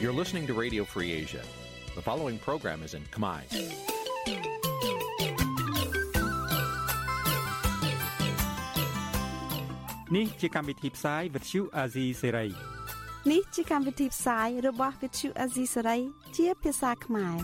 [0.00, 1.42] You're listening to Radio Free Asia.
[1.94, 3.40] The following program is in Khmer.
[10.16, 12.48] នេះជាកម្មវិធីផ្សាយ Vuthu Azizi Serai
[13.30, 16.00] នេះជាកម្មវិធីផ្សាយរបស់ Vuthu Azizi Serai
[16.36, 17.36] ជាភាសាខ្មែរ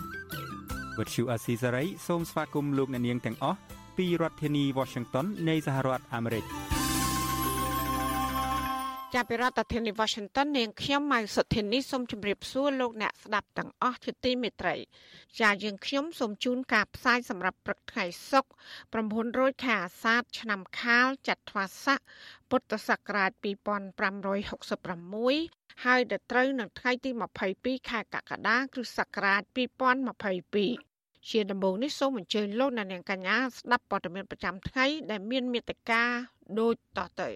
[0.98, 3.59] Vuthu Azizi Serai សូមស្វាគមន៍លោកអ្នកនាងទាំងអស់
[3.96, 6.45] ពីរដ្ឋធានី Washington នៃសហរដ្ឋអាមេរិក។
[9.14, 14.74] ចាប់ពីរដ្ឋធានី Washington នាងខ្ញុំម៉ៅសុធានីសូមជម្រាបសួរលោកអ្នកស្ដាប់ទាំងអស់ជាទីមេត្រី
[15.41, 21.98] ចាយើងខ្ញុំសូមជូនការផ្សាយសម្រាប់ព្រឹកថ្ងៃសុក្រ900ខែអាសាឍឆ្នាំខាលចត្វាស័ក
[22.50, 27.11] ពុទ្ធសករាជ2566ហើយដល់ត្រូវនៅថ្ងៃទី
[27.50, 29.42] 22ខែកក្កដាគ្រិស្តសករាជ
[30.36, 36.03] 2022ជាដំបូងនេះសូមអញ្ជើញលោកអ្នកនាងកញ្ញាស្ដាប់ព័ត៌មានប្រចាំថ្ងៃដែលមានមេត្តា
[36.58, 37.31] ដូចតទៅ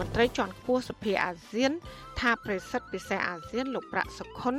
[0.00, 1.72] មន្ត្រីជាន់ខ្ពស់សភាអាស៊ាន
[2.20, 4.56] ថាប្រេសិតពិសេសអាស៊ាន លោកប្រាក់សុខុន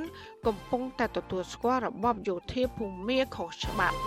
[0.48, 3.98] កំពុងតែទទួលស្គាល់របបយោធាភូមាខុសច្បាប់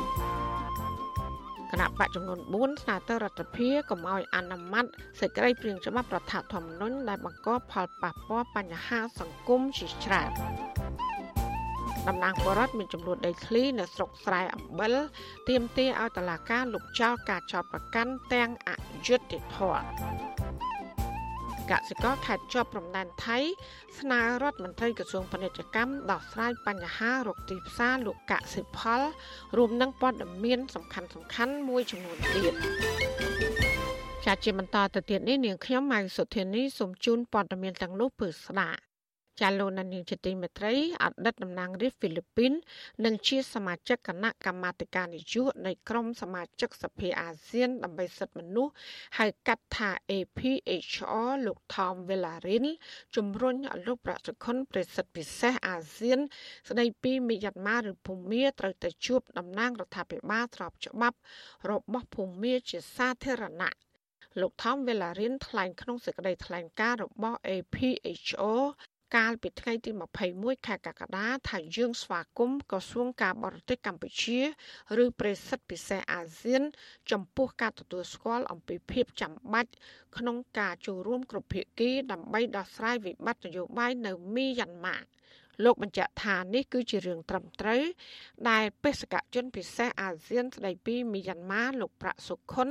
[1.70, 4.84] គណៈបកចំនួន4ស្នើទៅរដ្ឋាភិបាលកុំឲ្យអនុម័ត
[5.20, 10.30] សេចក្តីព្រាងច្បាប់រដ្ឋធម្មនុញ្ញដែលបង្កផលប៉ះពាល់បញ្ហាសង្គមជាច្រើន
[12.08, 14.94] តំណាងបរដ្ឋមានចំនួនដីធ្លីនៅស្រុកស្រែអំបិល
[15.48, 18.70] ទាមទារឲ្យតុលាការលុបចោលការចោទប្រកាន់ទាំងអ
[19.06, 20.73] យុត្តិធម៌
[21.70, 23.38] កសិករខេត្តជាប់ព្រំដែនថៃ
[23.98, 29.00] ស្នើរដ្ឋមន្ត្រីក្រសួងពាណិជ្ជកម្មដោះស្រាយបញ្ហារកទីផ្សារលក់កសិផល
[29.56, 32.54] រួមនឹងព័ត៌មានសំខាន់សំខាន់មួយចំនួនទៀត
[34.24, 38.93] ជាជាបន្តទៅទៀតនេះនាងខ្ញុំម៉ៅសុធានីសូមជូនព័ត៌មានទាំងនោះពឺស្ដាប់
[39.40, 42.52] ចាលោកនានីជាទីមេត្រីអតីតតំណាងរាស្ត្រហ្វីលីពីន
[43.04, 48.72] និងជាសមាជិកគណៈកម្មាធិការនយោបាយនៃក្រុមសមាជិកសភាអាស៊ានដើម្បីសិទ្ធិមនុស្ស
[49.18, 52.66] ហៅកាត់ថា APHR លោក Tom Villarin
[53.16, 56.18] ជំរុញឲ្យលោកប្រសិទ្ធខុនប្រសិទ្ធពិសេសអាស៊ាន
[56.68, 61.16] ស្ដីពីមីយ៉ាន់ម៉ាឬភូមាត្រូវទៅជួបតំណាងរដ្ឋាភិបាលស្របច្បាប់
[61.70, 63.74] របស់ភូមាជាសាធារណៈ
[64.40, 68.44] លោក Tom Villarin ថ្លែងក្នុងសេចក្តីថ្លែងការណ៍របស់ APHO
[69.16, 69.90] កាលពីថ្ងៃទី
[70.28, 74.40] 21ខែកក្កដាថាយើងស្វាគមន៍ក្រសួងការបរទេសកម្ពុជា
[75.04, 76.62] ឬប្រេសិតពិសេសអាស៊ាន
[77.10, 79.72] ចំពោះការទទួលស្គាល់អំពីភាពចាំបាច់
[80.18, 84.96] ក្នុងការចូលរួមគ្រប់ភាគីដើម្បីដោះស្រាយវិបត្តិនយោបាយនៅមីយ៉ាន់ម៉ា
[85.64, 87.82] លោកបញ្ជាក់ថានេះគឺជារឿងត្រឹមត្រូវ
[88.50, 92.68] ដែលបេសកជនពិសេសអាស៊ានស្ដីពីមីយ៉ាន់ម៉ាលោកប្រាក់សុខុន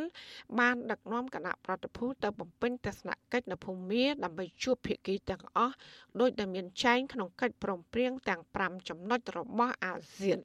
[0.60, 5.76] បានដឹកនាំគណៈប្រតិភូទៅបំពេញទស្សនកិច្ចនៅភូមាដើម្បីជួបភាគីទាំងអស់
[6.20, 10.40] ដោយដែលមានចែងក្នុងកិច្ចព្រមព្រៀងទាំង5ចំណុចរបស់អាស៊ាន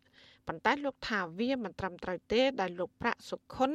[0.47, 3.71] ប៉ុន្តែលោកថាវាមិនត្រឹមត្រូវទេដែលលោកប្រាក់សុខុន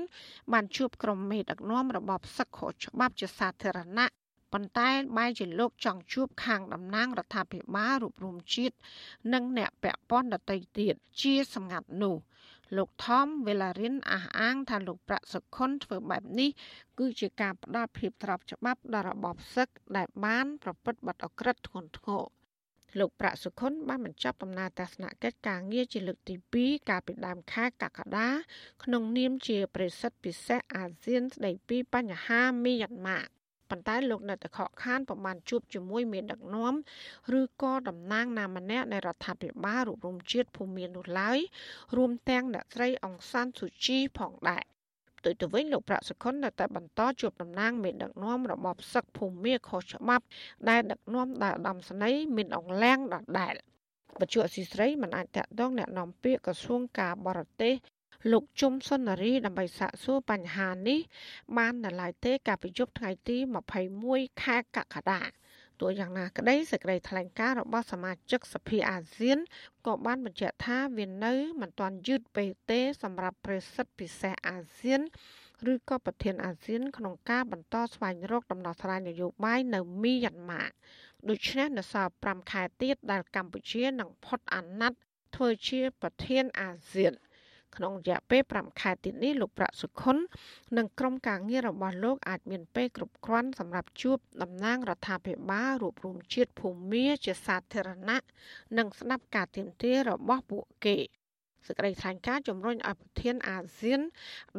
[0.53, 4.22] បានជួបក្រុមមេដឹកនាំរបបសឹកខុសច្បាប់ជាសាធារណៈ
[4.53, 8.75] ប៉ុន្តែបែរជាលោកចង់ជួបខាងតំណាងរដ្ឋាភិបាលរួបរวมជាតិ
[9.33, 12.15] និងអ្នកពាក់ព័ន្ធដទៃទៀតជាសម្ងាត់នោះ
[12.77, 16.49] លោកថមវេឡារិនអះអាងថាលោកប្រាក់សុខុនធ្វើបែបនេះ
[16.99, 22.23] គឺជាការផ្ដល់ភាពត្របច្បាប់ដល់របបសឹកដែលបានប្រព្រឹត្តបទអក្រិតធ្ងន់ធ្ងរ
[22.99, 28.29] លោកប្រាក់សុខុនបានបញ្ចប់ដំណើរទស្សនកិច្ចការងារជាលើកទី2កាលពីដើមខែកក្កដា
[28.83, 33.19] ក្នុងនាមជាប្រេសិតពិសេសអាស៊ានស្ដីពីបញ្ហាមីយ៉ាន់ម៉ា
[33.72, 36.74] ប៉ុន្តែលោកនៅតែខកខានប្រមាណជួបជាមួយមេដឹកនាំ
[37.38, 41.38] ឬក៏តំណាងណាម្នាក់នៃរដ្ឋាភិបាលរួមរំជាតិភូមិមាននោះឡើយ
[41.96, 44.64] រួមទាំងអ្នកស្រីអង្សានស៊ូជីផងដែរ
[45.24, 50.24] ទៅទៅវិញលោកប្រាក់សុខុននៅតែបន្តជួបតំណាងមេដឹកនាំរបបសឹកភូមិខុសច្បាប់
[50.68, 53.54] ដែលដឹកនាំដោយឧត្តមស្នេហ៍មានអង្លាំងដដែល
[54.20, 57.74] បច្ចុប្បន្នស៊ីស្រីមិនអាចតាក់ទងแนะនាំពាក្យក្រសួងការបរទេស
[58.31, 60.99] លោកជុំសុនារីដើម្បីសាកសួរបញ្ហានេះ
[61.57, 63.37] បាននៅឡើយទេកាលពីយប់ថ្ងៃទី
[63.89, 65.21] 21ខែកក្កដា
[65.81, 69.37] ទោះយ៉ាងណាក្តីសេចក្តីថ្លែងការណ៍របស់សមាជិកសភាអាស៊ាន
[69.87, 75.01] ក៏បានបញ្ជាក់ថាវានៅមិនទាន់យឺតពេកទេសម្រាប់ប្រេសិតពិសេសអាស៊ាន
[75.71, 80.63] ឬក៏ប្រធានអាស៊ានក្នុងការបន្តស្វែងរកដំណោះស្រាយនយោបាយនៅមីយ៉ាន់ម៉ា
[81.29, 84.99] ដូច្នេះនៅសល់5ខែទៀតដែលកម្ពុជានឹងផុតអាណត្តិ
[85.35, 87.13] ធ្វើជាប្រធានអាស៊ាន
[87.75, 90.17] ក្នុងរយៈពេល5ខែទៀតនេះលោកប្រាក់សុខុន
[90.77, 98.23] និងក្រុមការងាររបស់លោកអាចមានពេលគ្រប់គ្រាន់សម្រាប់ជួបតំណាងរដ្ឋាភិបាលរួបរวมជាតិភូមាជាសាធារណៈ
[98.77, 100.97] និងស្ដាប់ការទាមទាររបស់ពួកគេ
[101.67, 104.01] សេចក្តីថ្លែងការណ៍ជំរុញឲ្យប្រធានអាស៊ាន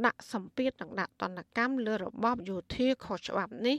[0.05, 3.77] ដាក់សម្ពាធនិងដាក់ទណ្ឌកម្មលើរបបយោធាខុសច្បាប់នេះ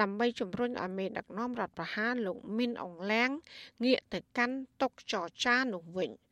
[0.00, 3.30] ដើម្បីជំរុញឲ្យមេដឹកនាំរដ្ឋប្រហារលោកមីនអងឡាំង
[3.84, 6.10] ងាកទៅកាន់តុចរចានោះវិញ។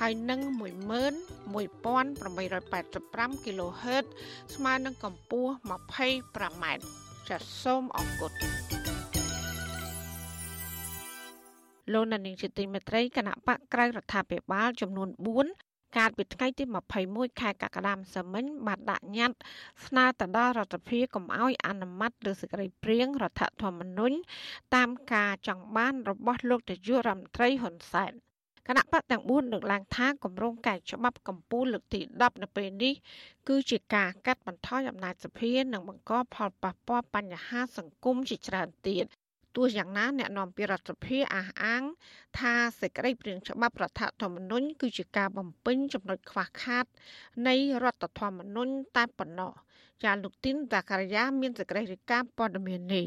[0.00, 4.04] ហើយនឹង11885 kHz
[4.54, 6.64] ស្មើនឹងកម្ពស់ 25m
[7.28, 8.32] ចាសសូមអរគុណ
[11.92, 15.18] លោកនានីជាទីមេត្រីគណៈបកក្រៅរដ្ឋាភិបាលចំនួន4
[15.96, 16.64] កាលពីថ្ងៃទី
[17.02, 19.38] 21ខែកក្កដាម្សិលមិញបានដាក់ញត្តិ
[19.86, 24.16] ស្នើទៅដល់រដ្ឋាភិបាលកុំឲ្យអនុម័តលើសេចក្តីព្រៀងរដ្ឋធម្មនុញ្ញ
[24.74, 28.12] តាមការចង់បានរបស់លោកនាយករដ្ឋមន្ត្រីហ៊ុនសែន
[28.68, 32.94] គណៈបកទាំង4លើកឡើងថាគម្រោងកែច្បាប់កម្ពុជាលើកទី10នៅពេលនេះ
[33.48, 39.04] គឺជាការកាត់បន្ថយអំណាចសភានិងបង្កផលប៉ះពាល់បញ្ហាសង្គមជាច្រើនទៀត
[39.56, 41.82] ទោះយ៉ាងណាអ្នកនាំពាក្យរដ្ឋសភាអះអាង
[42.38, 46.84] ថាសេចក្តីព្រាងច្បាប់រដ្ឋធម្មនុញ្ញគឺជាការបំពេញចំណុចខ្វះខាត
[47.48, 47.54] នៃ
[47.84, 49.52] រដ្ឋធម្មនុញ្ញតែប៉ុណ្ណោះ
[50.04, 53.06] ចាលោកទីនតាការីយ៉ាមានសេចក្តីរាយការណ៍ព័ត៌មាននេះ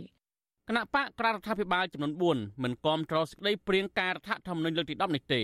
[0.69, 5.41] គណៈបកក្រៅរដ្ឋាភិបាលចំនួន4មិនគាំទ្រសេចក្តីព្រៀងការរដ្ឋធម្មនុញ្ញលើកទី10នេះទេ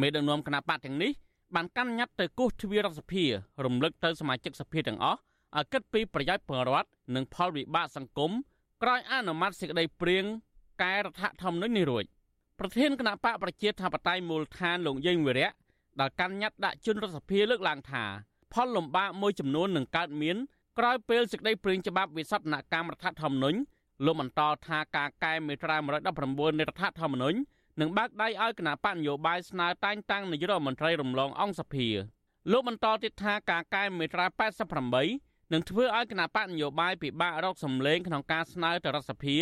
[0.00, 1.12] មេដឹកនាំគណៈបកទាំងនេះ
[1.54, 3.24] បានកាន់ញត្តិទៅគូសទ្វាររដ្ឋសភា
[3.64, 5.18] រំលឹកទៅសមាជិកសភាទាំងអស់
[5.56, 8.32] ឲ្យគិតពីប្រយោជន៍ពលរដ្ឋនិងផលវិបាកសង្គម
[8.82, 10.24] ក្រោយអនុម័តសេចក្តីព្រៀង
[10.82, 12.04] កែរដ្ឋធម្មនុញ្ញនេះរួច
[12.58, 15.50] ប្រធានគណៈបកប្រជាធិបតេយ្យមូលដ្ឋានលោកយើងវិរៈ
[16.00, 18.04] ដែលកាន់ញត្តិដាក់ជូនរដ្ឋសភាលើកឡើងថា
[18.52, 20.36] ផលលំបាកមួយចំនួននឹងកើតមាន
[20.78, 23.58] ក្រោយពេលសេចក្តីព្រៀងច្បាប់វិសោធនកម្មរដ្ឋធម្មនុញ្ញ
[24.04, 25.86] លោកបន្តថាការកែមេត្រា119
[26.58, 27.38] នៃរដ្ឋធម្មនុញ្ញ
[27.80, 31.88] នឹងបើកដៃឲ្យគណៈបកនយោបាយស្នើតែងតាំងនាយករដ្ឋមន្ត្រីរំលងអង្គសភា
[32.52, 34.26] លោកបន្តទៀតថាការកែមេត្រា
[34.88, 39.36] 88នឹងធ្វើឲ្យគណៈបកនយោបាយពិបាករកសម្លេងក្នុងការស្នើទៅរដ្ឋសភា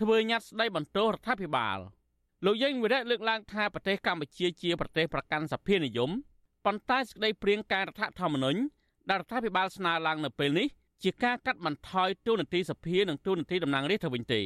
[0.00, 1.78] ធ្វើញត្តិស្ដីបន្ទោសរដ្ឋាភិបាល
[2.44, 6.10] លោកយើងវិរៈលើកឡើងថាប្រទេសកម្ពុជាជាប្រទេសប្រកាន់សភានិយម
[6.64, 8.60] ប៉ុន្តែសេចក្តីព្រៀងការរដ្ឋធម្មនុញ្ញ
[9.10, 10.68] ដែលរដ្ឋាភិបាលស្នើឡើងនៅពេលនេះ
[11.04, 14.40] ជាការកាត់បន្ថយទូនាទីសភានិងទូនាទីតំណាងរាស្ត្រទៅវិញទេ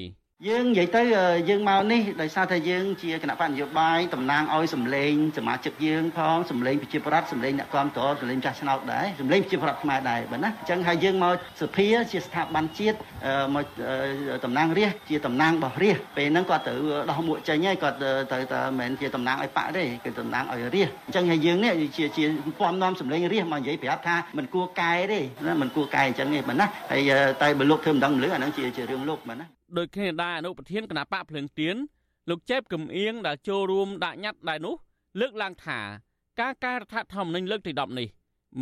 [0.45, 1.03] យើងនិយាយទៅ
[1.49, 12.97] យើងមកនេះដោយសារតែយើងជាគណៈបកនយោបាយតំណាងឲ្យសម្លេងសមាជិកយើងផងសម្លេងប្រជាប្រដ្ឋសម្លេងអ្នកគ្រប់តរសម្លេងចាស់ឆ្នោតដែរសម្លេងប្រជាប្រដ្ឋខ្មែរដែរបើណាអញ្ចឹងហើយយើងមកសភាជាស្ថាប័នជាតិ
[13.55, 13.65] មក
[14.45, 16.75] តំណាងរាស្ត្រជាតំណាងរបស់រាស្ត្រពេលហ្នឹងគាត់ទៅ
[17.11, 17.97] ដោះមួកចេញហើយគាត់
[18.33, 22.25] ទៅទៅមិនមែនជាតំណាងឲ្យបកទេគឺតំណាងឲ្យរាស្ត្រអញ្ចឹងហើយយើងនេះជាជា
[22.59, 27.11] ពំនាំសម្លេងរាស្ត្រមកនិយាយប្រាប់ថាមិនគួរកែទេណាមិនគួរកែអញ្ចឹងទេបើណាហើយ
[27.43, 31.77] តែបើលោកធ្វើមិនដឹងមិនលឺអាហ្នឹងជាជារឿងលោកបើណា ដោយគ្នាដែរអនុប្រធានគណៈបកភ្លើងទៀន
[32.31, 34.75] លោកចេបកំអៀងដែលចូលរួមដាក់ញត្តិដែរនោះ
[35.21, 35.79] លើកឡើងថា
[36.41, 38.09] ការកែរដ្ឋធម្មនុញ្ញលើកទី10នេះ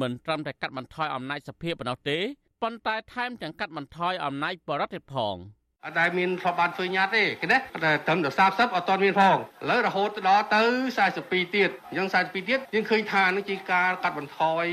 [0.00, 2.18] មិនត្រឹមតែកាត់បន្ថយអំណាចសភាប៉ុណ្ណោះទេ
[2.62, 5.36] ប៉ុន្តែថែមទាំងកាត់បន្ថយអំណាចបរដ្ឋទៀតផង។
[5.86, 10.62] អត់ដែលមានធ្លាប់បានធ្វើញត្តិទេគេណាតែត្រឹមតែ30អត់ទាន់មានផងឥឡូវរហូតដល់ទៅ
[11.08, 14.64] 42ទៀតអញ្ចឹង42ទៀតយើងឃើញថានឹងជាការកាត់បន្ថយ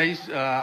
[0.00, 0.06] នៃ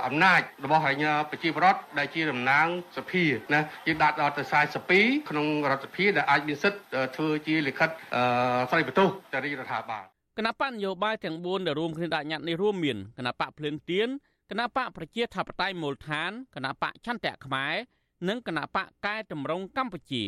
[0.06, 4.44] អំណាចរបស់រាជប្រជាប្រដ្ឋដែលជាតំណាងសភាណាយើងដាក់ដល់ទៅ
[4.88, 6.82] 42ក្នុងរដ្ឋសភាដែលអាចមានសិទ្ធិ
[7.16, 7.90] ធ្វើជាលិខិត
[8.70, 10.06] ស្ដីបន្ទោសទៅរាជរដ្ឋាភិបាល
[10.38, 14.10] គណៈបកនយោបាយទាំង4ដែលរួមគ្នាដាក់ញត្តិនេះរួមមានគណៈបកភ្លើងទៀន
[14.52, 17.76] គណៈបកប្រជាធិបតេយ្យមូលដ្ឋានគណៈបកឆន្ទៈខ្មែរ
[18.30, 20.24] និងគណៈបកកែតម្រង់កម្ពុជា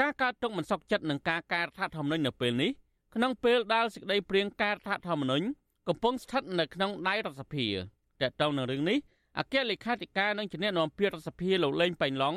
[0.00, 2.70] ការកើតទុកមិនសុខចិត្តនឹងការកែរដ្ឋធម្មនុញ្ញនៅពេលនេះ
[3.14, 5.44] ក្នុងពេលដែលសេចក្តីព្រៀងកែរដ្ឋធម្មនុញ្ញ
[5.88, 8.98] កំពុងស្ថិតនៅក្នុងដៃរដ្ឋសភាតើតើនឹងរឿងនេះ
[9.38, 12.34] អគ្គលេខាធិការនឹងជំនាញនាំពាក្យរដ្ឋសភាលោកលេងប៉ៃឡុង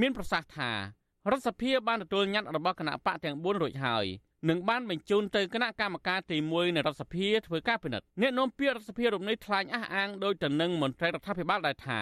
[0.00, 0.78] មានប្រសាសន៍ថារ
[1.36, 4.06] ដ្ឋសភាបានទទួលញត្តិរបស់គណៈបកទាំង4រួចហើយ
[4.48, 12.00] នឹងបានបញ្ជូនទៅគណៈកម្មការទី1នៃរដ្ឋសភាធ្វើការពិនិត្យអ្នកនាំពាក្យរដ្ឋសភារូបនេះថ្លែងអះអាងដោយទៅនឹងមន្ត្រីរដ្ឋាភិបាលដែរថា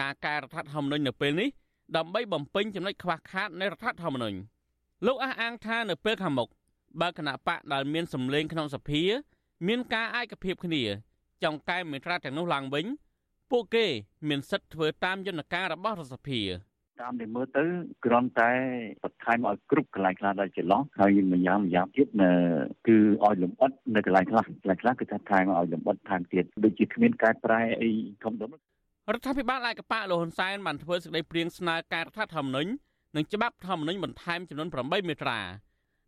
[0.00, 1.48] ការកែរដ្ឋធម្មនុញ្ញនៅពេលនេះ
[1.96, 4.38] ដើម្បីបំពេញចំណុចខ្វះខាតនៃរដ្ឋធម្មនុញ្ញ
[5.06, 6.48] លោកអះអាងថានៅពេលខាងមុខ
[7.00, 9.02] បើគណៈបកដែលមានសម្លេងក្នុងសភា
[9.68, 10.82] មានការឯកភាពគ្នា
[11.42, 12.86] ចង់កែមេត្រាទាំងនោះឡើងវិញ
[13.50, 13.86] ពួកគេ
[14.28, 16.40] មានសិទ្ធិធ្វើតាមយន្តការរបស់រដ្ឋសភា
[17.00, 17.64] តាមដែលមើលទៅ
[18.04, 18.50] គ្រាន់តែ
[19.02, 22.08] បន្ថែមឲ្យគ្រប់កន្លែងខ្លះដល់ចន្លោះហើយម្យ៉ាងម្យ៉ាងទៀត
[22.88, 27.90] គឺឲ្យលំអិតនៅកន្លែងខ្លះកន្លែងខ្លះគឺថាថែមឲ្យលំអិតថែមទៀតដូចជាគ្មានកែប្រែអី
[28.22, 28.50] ធំដុំ
[29.14, 32.70] រដ្ឋាភិបាលឯកបៈលោកហ៊ុនសែនបានធ្វើសេចក្តីព្រាងស្នើការរដ្ឋធម្មនុញ្ញ
[33.16, 35.40] និងច្បាប់ធម្មនុញ្ញបន្ថែមចំនួន8មាត្រា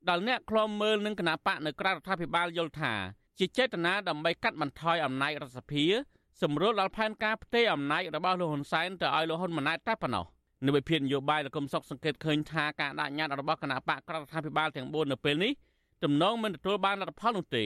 [0.09, 2.92] ដែលអ្នកខ្លំមើលនឹងគណៈបកនៅក្រៅរដ្ឋាភិបាលយល់ថា
[3.38, 5.85] ជាចេតនាដើម្បីកាត់បន្ថយអំណាចរដ្ឋសភា
[6.42, 10.25] សម្រួលដល់ផែនការផ្ទេរអំណាចរបស់លោកហ៊ុនសែនទៅឲ្យលោកហ៊ុនម៉ាណែតតែប៉ុណ្ណោះ
[10.66, 15.52] នៅវិភាគនយោបាយលោកកឹមសុខសង្កេតឃើញថាការដាក់ញត្តិរបស់គណៈបកក្រៅរដ្ឋាភិបាលទាំង4នៅពេលនេះ
[16.04, 17.64] ទំនងមិនទទួលបានលទ្ធផលនោះទេ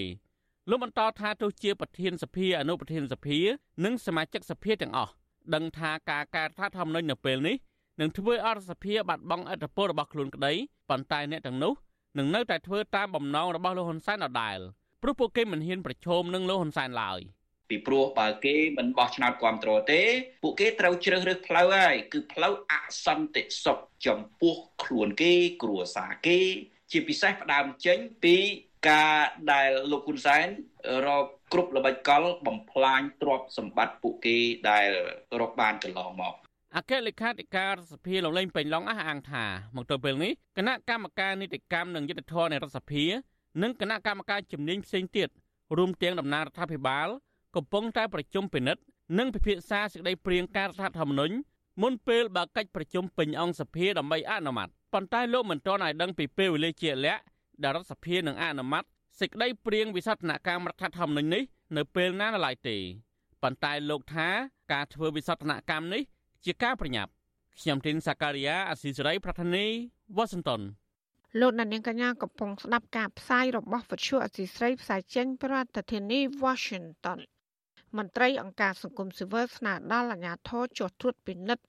[0.70, 3.38] លោកបន្តថាទោះជាប្រធានសភាអនុប្រធានសភា
[3.84, 5.12] និងសមាជិកសភាទាំងអស់
[5.54, 7.56] ដឹងថាការកែរដ្ឋធម្មនុញ្ញនៅពេលនេះ
[8.00, 10.52] នឹងធ្វើឲ្យរដ្ឋសភាបាត់បង់អធិបតេយ្យរបស់ខ្លួនក្តី
[10.90, 11.72] ប៉ុន្តែអ្នកទាំងនោះ
[12.18, 14.58] នឹងនៅតែធ្វើតាមបំណងរបស់លោកហ៊ុនសែនដដែល
[15.02, 17.20] ព្រោះពួកគេមិនហ៊ានប្រឈមនឹងលោកហ៊ុនសែនឡើយ
[17.68, 20.02] ពីព្រោះបើគេមិនបោះឆ្នោតគ្រប់គ្រងទេ
[20.42, 22.74] ពួកគេត្រូវជ្រើសរើសផ្លូវហើយគឺផ្លូវអ
[23.04, 26.38] សន្តិសុខចំពោះខ្លួនគេគ្រួសារគេ
[26.90, 28.36] ជាពិសេសផ្ដើមចេញពី
[28.88, 29.12] ការ
[29.52, 30.46] ដែលលោកហ៊ុនសែន
[31.06, 34.36] រកគ្រប់ល្បិចកលបំផ្លាញទ្រព្យសម្បត្តិពួកគេ
[34.70, 34.88] ដែល
[35.40, 36.34] រកបានកន្លងមក
[36.76, 39.44] អគ្គលេខាធិការរដ្ឋសភាលោកលេងពេញឡុងអះអាងថា
[39.76, 43.04] មកទល់ពេលនេះគណៈកម្មការនីតិកម្មនិងយុទ្ធធរនៃរដ្ឋសភា
[43.62, 45.28] និងគណៈកម្មការជំនាញផ្សេងទៀត
[45.76, 47.08] រួមទាំងដំណើររដ្ឋាភិបាល
[47.56, 48.82] កំពុងតែប្រជុំពិនិត្យ
[49.18, 51.34] និងពិភាក្សាសេចក្តីព្រាងការរដ្ឋធម្មនុញ្ញ
[51.82, 57.22] មុនពេលបើកិច្ចប្រជុំពេញអង្គសភាដើម្បីអនុម័តប៉ុន្តែលោកមិនទាន់ឲ្យដឹងពីពេលវេលាជាក់លាក់
[57.62, 58.84] ដែលរដ្ឋសភានឹងអនុម័ត
[59.20, 61.42] សេចក្តីព្រាងវិសោធនកម្មរដ្ឋធម្មនុញ្ញនេះ
[61.76, 62.76] នៅពេលណានៅឡើយទេ
[63.42, 64.28] ប៉ុន្តែលោកថា
[64.72, 66.02] ការធ្វើវិសោធនកម្មនេះ
[66.44, 67.10] ជាការប្រញាប់
[67.60, 69.64] ខ្ញុំទីនសាការីយ៉ាអស៊ីសេរីប្រធានី
[70.16, 70.60] វ៉ាស៊ីនតោន
[71.40, 77.18] លោកនាងកញ្ញាកំពុងស្ដាប់ការផ្សាយរបស់វិទ្យុអសីស្រីផ្សាយចេញពីរដ្ឋធានី Washington
[77.96, 81.64] មន្ត្រីអង្គការសង្គមស៊ីវិលស្នើដល់អាជ្ញាធរចុះត្រួតពិនិត្យ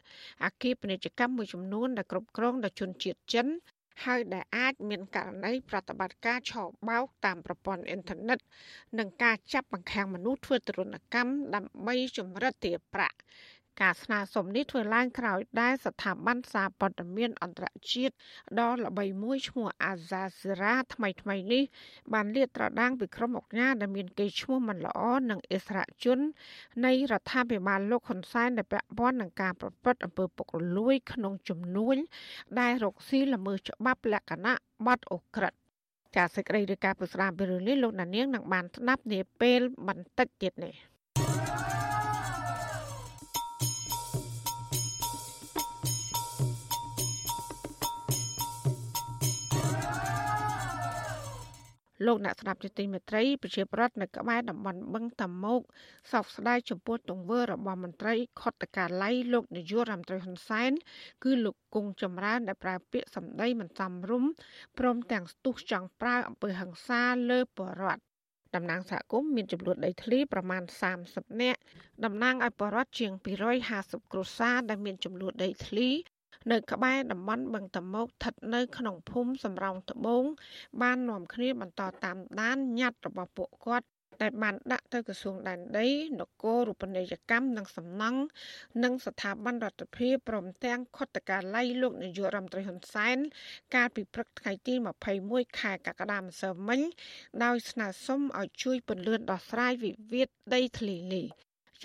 [0.46, 3.48] អគារពាណិជ្ជកម្មមួយចំនួនដែលគ្រប់គ្រងដោយជនជាតិចិន
[4.06, 6.54] ហើយដែលអាចមានករណីប្រតិបត្តិការឆ
[6.89, 8.39] បោកតាមប្រព័ន្ធអ៊ីនធឺណិត
[9.00, 13.18] និងការចាប់បង្ខាំងមនុស្សធ្វើទរណកម្មដើម្បីចម្រិតទារប្រាក់
[13.81, 18.13] ការស្នើសុំនេះធ្វើឡើងក្រោយដែលស្ថាប័នសារព័ត៌មានអន្តរជាតិ
[18.60, 21.63] ដ៏ល្បីមួយឈ្មោះ Al Jazeera ថ្មីថ្មីនេះ
[22.13, 26.19] បានលាតត្រដាងពីក្រុមអង្គការដែលមានកេរ្តិ៍ឈ្មោះមិនល្អនិងអិសរាជជន
[26.86, 31.98] នៃរដ្ឋាភិបាលលោកហ៊ុនសែនដែលពាក់ព័ន្ធនឹងការប្រព្រឹត្តអំពើពុករលួយក្នុងជំនួញ
[32.60, 34.53] ដែលរកស៊ីល្មើសច្បាប់លក្ខណៈ
[34.88, 35.57] បទអូក្រិដ្ឋ
[36.15, 40.75] ចាសសេចក្តីរាយការណ៍ពុស្ដាពីរឿងនេះលោកណានៀងនឹងបានស្ដាប់នាពេលបន្តិចទៀតនេះ
[52.06, 55.62] លោកអ្នកស្ដាប់ជាទីមេត្រីប្រជាប្រដ្ឋនៅក្បែរតំបន់បឹងតាមុក
[56.12, 60.72] សោកស្ដាយចំពោះទង្វើរបស់មន្ត្រីខុទ្ទកាល័យលោកនាយករដ្ឋមន្ត្រីហ៊ុនសែន
[61.24, 64.32] គឺលោកគង់ចម្រើនដែលប្រើពាក្យសម្ដីមិនសមរម្យ
[64.80, 68.01] ព្រមទាំងស្ទុះចង់ប្រើអំពើហិង្សាលើពលរដ្ឋ
[68.56, 70.63] តំណាងសហគមន៍មានចំនួនដីធ្លីប្រមាណ
[71.01, 71.60] 30នាក់
[72.06, 73.12] តំណាងឲ្យបរដ្ឋជាង
[73.63, 75.89] 250គ្រួសារដែលមានចំនួនដីធ្លី
[76.51, 80.24] នៅក្បែរតំបន់បឹងតមោកស្ថិតនៅក្នុងភូមិសំរោងត្បូង
[80.82, 83.88] បាននាំគ្នាបន្តតាមដានញត្តិរបស់ពួកគាត់
[84.22, 85.88] ដែលបានដាក់ទៅក្រសួងដែនដី
[86.20, 88.22] នគររូបនីយកម្មនិងសំណង់
[88.84, 93.17] និងស្ថាប័នរដ្ឋាភិបាលព្រមទាំងខុទ្ទកាល័យលោកនាយករដ្ឋមន្ត្រីហ៊ុនសែន
[93.75, 94.74] កាលពីព្រឹកថ្ងៃទី
[95.17, 96.82] 21ខែកក្កដាម្សិលមិញ
[97.44, 101.25] ដោយស្នើសុំឲ្យជួយពន្លឿនដោះស្រាយវិវាទដីធ្លីនេះ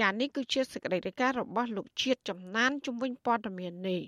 [0.01, 4.03] ចានេះគឺជាសេចក្តីរាយការណ៍របស់លោកជាតិចំណានជំវិញព័ត៌មាននេះ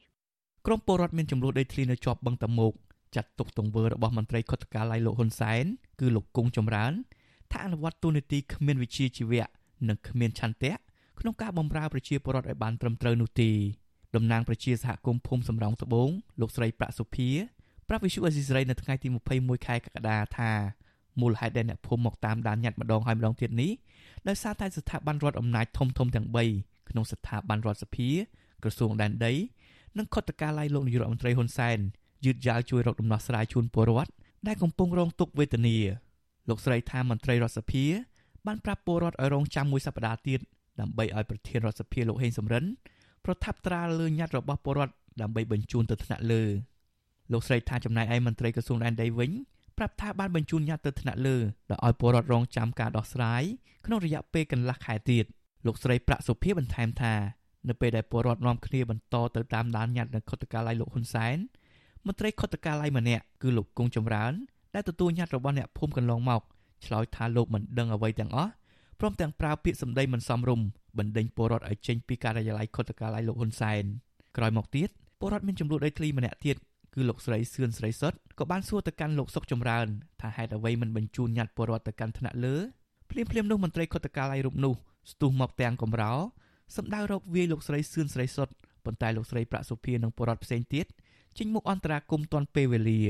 [0.67, 2.73] ក្រមពលរដ្ឋមានចំនួនដីធ្លីនៅជាប់បឹងតមោក
[3.17, 5.65] ចាត់ទុកទង្វើរបស់មន្ត្រីខុទ្ទកាល័យលោកហ៊ុនសែន
[6.01, 6.93] គឺលោកគង់ចម្រើន
[7.53, 9.47] ថាអនុវត្តទូនីតិគ្មានវិជាជីវៈ
[9.89, 10.75] និងគ្មានឆន្ទៈ
[11.21, 13.51] ក្នុងការបម្រើប្រជាពលរដ្ឋឲ្យបានត្រឹមត្រូវនោះទេ
[14.17, 16.09] តំណាងប្រជាសហគមន៍ភូមិសំរោងត្បូង
[16.41, 17.29] លោកស្រីប្រាក់សុភា
[17.89, 20.51] ប្រាប់វិសុអេស៊ីស្រីនៅថ្ងៃទី21ខែកក្កដាថា
[21.21, 23.71] មូលហេតុដែលអ្នកភូមិមកតាមដានញត្តិម្ដងហើយម្ដងទៀតនេះ
[24.29, 26.27] ដោយសារតែស្ថាប័នរដ្ឋអំណាចធំធំទាំង
[26.59, 28.11] 3ក្នុងស្ថាប័នរដ្ឋសភា
[28.63, 29.33] ក្រសួងដែនដី
[29.99, 31.79] និងខុទ្ទកាល័យលោកនាយករដ្ឋមន្ត្រីហ៊ុនសែន
[32.25, 34.13] យឺតយ៉ាវជួយរកដំណោះស្រាយជូនពលរដ្ឋ
[34.47, 35.77] ដែលកំពុងរងទុក្ខវេទនា
[36.49, 37.85] លោកស្រីថាមន្ត្រីរដ្ឋសភា
[38.47, 40.41] បានប្រាប់ពលរដ្ឋឲ្យរងចាំមួយសប្តាហ៍ទៀត
[40.81, 42.65] ដើម្បីឲ្យប្រធានរដ្ឋសភាលោកហេងសំរិន
[43.25, 46.43] ប្រថាប់ត្រាលើញត្តិរបស់ពលរដ្ឋដើម្បីបញ្ជូនទៅថ្នាក់លើ
[47.33, 49.31] លោកស្រីថាចំណាយឯមន្ត្រីក្រសួងដែនដីវិញ
[49.79, 51.37] ប្រាប់ថាបានបញ្ជូនញត្តិទៅថ្នាក់លើ
[51.71, 53.43] ដោយឲ្យពលរដ្ឋរងចាំការដោះស្រាយ
[53.87, 55.25] ក្នុងរយៈពេលកន្លះខែទៀត
[55.67, 57.15] លោកស្រីប្រាក់សុភាបន្ថែមថា
[57.69, 61.37] នៅពេលដែលពលរដ្ឋនាំគ្នាបន្តទៅតាមដានញត្តិនៅខុទ្ទកាល័យលោកហ៊ុនសែន
[62.07, 64.33] មន្ត្រីខុទ្ទកាល័យម្នាក់គឺលោកគង់ចម្រើន
[64.75, 66.43] ដែលទទួលញត្តិរបស់អ្នកភូមិកន្លងមក
[66.87, 68.51] ឆ្លើយថាលោកមិនដឹងអ្វីទាំងអស់
[69.01, 70.67] ព្រមទាំងប្រើពាក្យសម្ដីមិនសមរម្យ
[70.99, 73.85] បណ្ដេញពលរដ្ឋឲ្យចេញពីការិយាល័យខុទ្ទកាល័យលោកហ៊ុនសែន
[74.37, 74.89] ក្រោយមកទៀត
[75.21, 76.57] ពលរដ្ឋមានចំនួនដីធ្លីម្នាក់ទៀត
[76.95, 79.87] គឺលោកស្រីសឿនស្រីសុតក៏បានសួរទៅកាន់លោកសុកចម្រើន
[80.21, 82.57] ថាហេតុអ្វីមិនបញ្ជូនញត្តិពលរដ្ឋទៅកាន់ថ្នាក់លើ
[83.11, 84.75] ភ្លាមភ្លាមនោះមន្ត្រីខុទ្ទកាល័យរូបនោះ
[85.13, 86.13] ស្ទុះមកទាំងកំរោ
[86.77, 88.49] សម្ដៅរកវាយលោកស្រីសឿនស្រីសុត
[88.85, 90.87] ប៉ុន្តែលោកស្រីប្រាក់សុភានិងបរដ្ឋផ្សេងទៀត
[91.39, 93.01] ចេញមុខអន្តរាគមន៍ទាន់ពេលវេលា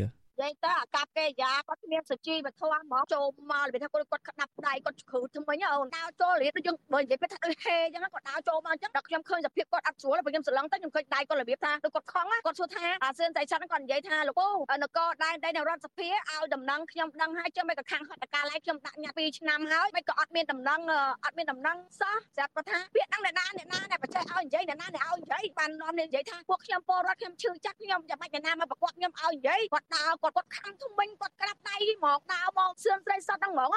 [0.42, 20.80] និយាយទៅអាកាប់គេយ៉ាគាត់គ្មានសុជីវធម៌ហ្មងចូលមករបៀបថាគាត់គាត់ក្តាប់ដៃគាត់គ្រឹះថ្មិញអូនដើរចូលរៀបដូចយើងបើនិយាយថាដូចហេអញ្ចឹងគាត់ដើរចូលមកអញ្ចឹងដល់ខ្ញុំឃើញសភាពគាត់អត់ស្រួលបើខ្ញុំស្រឡឹងទៅខ្ញុំឃើញដៃគាត់របៀបថាដូចគាត់ខំគាត់សួរថាអាសឿនតែឆាត់គាត់និយាយថាលោកពូនគរដែនដីនៅរដ្ឋសភាឲ្យដំណឹងខ្ញុំដឹងហើយចឹងមិនក៏ខាងហត្ថកាឡៃខ្ញុំដាក់ញ៉ាំ2ឆ្នាំហើយមិនក៏អត់មានដំណឹង
[21.24, 33.74] អត់មានដំណឹងសោះស្រាប់គាត់ថាពាក្យដឹងអ្នកណាអ្នកណាដែលបច្ចេកឲ្យនិយាយអ្នកណាអ្នកឲ្យនិយាយបាននាំនេះនិយាយថាពួកខ្ញុំពលរដ្ឋខ្ញុំឈឺចាស់ខ្ញុំចាំបាច់អ្នកណាមកប្រកបខ្ញុំឲ្យនិយាយគាត់ដើរគាត់គាត់ខំធំវិញគាត់ក្រាបដៃមកដើរមកសឿនស្រីសតហ្នឹងហ្មង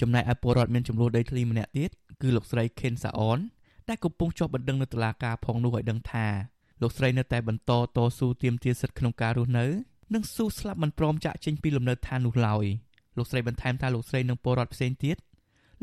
[0.00, 1.90] ចំណែកឯពលរដ្ឋមានចំនួនដីធ្លីម្នាក់ទៀត
[2.22, 3.38] គឺលោកស្រីខេនសាអន
[3.88, 6.26] ដែលកំពុងជាប់បណ្ដឹងនៅតុលាការផងនោះឲ្យដឹងថា
[6.82, 9.66] លោកស្រីនៅតែបន្តតស៊ូទាមទារសិទ្ធិក្នុងការរស់នៅ
[10.14, 12.64] និងស៊ូស្លាប់មិនព្រមចាក់ចេញពីលំនៅឋាននោះឡើយ
[13.16, 15.16] លោកស្រីបន្ថែមថាលោកស្រីនិងពលរដ្ឋផ្សេងទៀត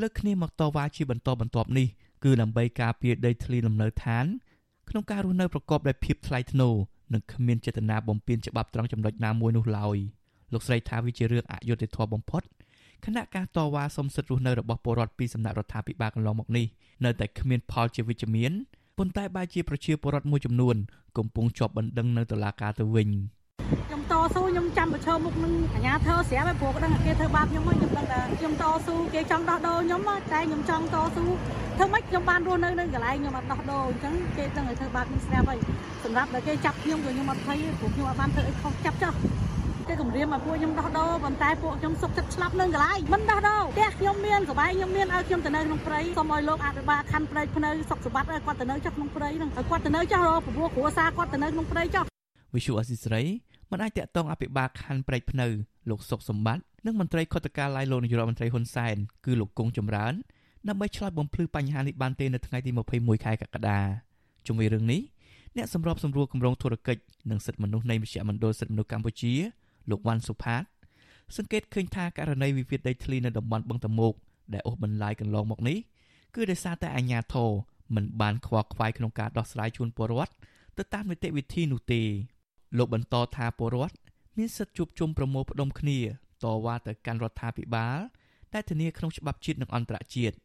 [0.01, 1.87] លើកគ្នាមកតវ៉ាជាបន្តបន្ទាប់នេះ
[2.23, 4.25] គឺដើម្បីការពារដីធ្លីលំនៅឋាន
[4.89, 6.75] ក្នុងការរស់នៅប្រកបដោយភាពថ្លៃថ្នូរ
[7.13, 9.97] និងគ្មានចេតនាបំពានច្បាប់ត្រង់ចំណុចណាមួយនោះឡើយ។
[10.53, 12.43] លោកស្រីថាវាជារឿងអយុត្តិធម៌បំផុត
[13.05, 16.65] គណៈការតវ៉ាសំសិទ្ធរស់នៅរបស់ពលរដ្ឋពីសំណាក់រដ្ឋាភិបាលកន្លងមកនេះ
[17.05, 18.51] នៅតែគ្មានផលជាវិជ្ជមាន
[18.97, 20.75] ប៉ុន្តែបែរជាប្រជាពលរដ្ឋមួយចំនួន
[21.17, 23.09] កំពុងជាប់បណ្ដឹងនៅតុលាការទៅវិញ
[23.87, 31.25] ខ្ញុំតស៊ូខ្ញុំចាំប្រឈមមុខនឹងអាជ្ញាធរស្រាប់ហើយព្រោះគាត់ដឹងគេធ្វើបាបខ្ញុំហើយខ្ញុំដឹងថាខ្ញុំតស៊ូគេចង់ដោះដូរខ្ញុំតែខ្ញុំចង់តស៊ូ
[31.77, 35.59] ធ្វើម៉េចខ្ញុំបានរស់នៅនឹងកន្លែងខ្ញុំអត់ដោះដូរអញ្ចឹងគេដឹងឲ្យធ្វើបាបខ្ញុំស្រាប់ហើយ
[36.03, 39.13] សម្រាប់តែគេចាប់ខ្ញុំក៏ខ្ញុំអត់ភ័យព្រោះខ្ញុំអត់បានធ្វើអីខុសចាប់ចោះ
[39.87, 52.16] គេគម្រាមមកពួកខ្ញុំដោះដូរប៉ុន្តែពួកខ្ញុំសុកចិត្តស្លាប់នឹងកន្លែងមិនដោះដូរផ្ទះខ្ញុំមានសបាយខ្ញុំមានឲ្យខ្ញុំទៅនៅក្នុងព្រៃសូមឲ្យលោកអភិបាលខណ្ឌព្រៃភ្នៅសុខសម្បត្តិឲ្យគាត់ទៅនៅចុះក្នុងព្រៃហ្នឹងឲ្យគាត់ទៅនៅចុះព្រោះគ្រួសារគាត់ទៅនៅក្នុងព្រៃចុះ
[52.55, 53.21] វិសុអសិស្រី
[53.71, 55.47] មិនអាចតាក់ទងអភិបាលខណ្ឌព្រៃភ្នៅ
[55.89, 60.13] លោកសុកសម្បត្តិនិងមន្ត្រីខុទ្ទកាឡៃលោកនាយករដ្ឋមន្ត្រីហ៊ុនសែនគឺលោកគង់ចម្រើន
[60.67, 63.79] ដើម្បីឆ្លើយបំភ្លឺបញ្ហានេះបានទេនៅថ្ងៃទី21ខែកក្កដា
[64.47, 65.01] ជុំវិញរឿងនេះ
[65.57, 67.01] អ្នកសម្របសម្រួលគម្រោងធុរកិច្ច
[67.31, 69.33] និងសិទ្ធិមនុស្សនៃមជ្ឈមណ្ឌលសិទ្ធិមនុស្សកម្ពុជា
[69.89, 70.63] លោកវ៉ាន់សុផាត
[71.35, 74.13] សង្កេតឃើញថាករណីវិវាទដីធ្លីនៅតំបន់បឹងតមោក
[74.53, 75.77] ដែលអូសបន្លាយកន្លងមកនេះ
[76.35, 77.49] គឺដោយសារតែអាជ្ញាធរ
[77.95, 80.33] មិនបានខ្វល់ខ្វាយក្នុងការដោះស្រាយជូនពលរដ្ឋ
[80.77, 82.01] ទៅតាមនីតិវិធីនោះទេ
[82.77, 83.95] លោកបន្តថាពលរដ្ឋ
[84.37, 85.99] មានសិទ្ធិជួបជុំប្រមូលផ្ដុំគ្នា
[86.43, 87.97] តវ៉ាទៅកាន់រដ្ឋាភិបាល
[88.53, 90.35] ដែលធានាក្នុងច្បាប់ជាតិនិងអន្តរជាតិ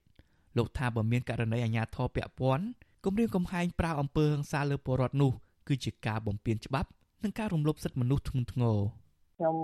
[0.56, 2.64] លោកថាបើមានករណីអាជ្ញាធរពាក់ព័ន្ធ
[3.04, 5.32] គម្រាមកំហែងប្រាវអំពើហិង្សាលើពលរដ្ឋនោះ
[5.68, 6.88] គឺជាការបំពានច្បាប់
[7.22, 8.78] និងការរំលោភសិទ្ធិមនុស្សធ្ងន់ធ្ងរ
[9.42, 9.60] ខ្ញុំ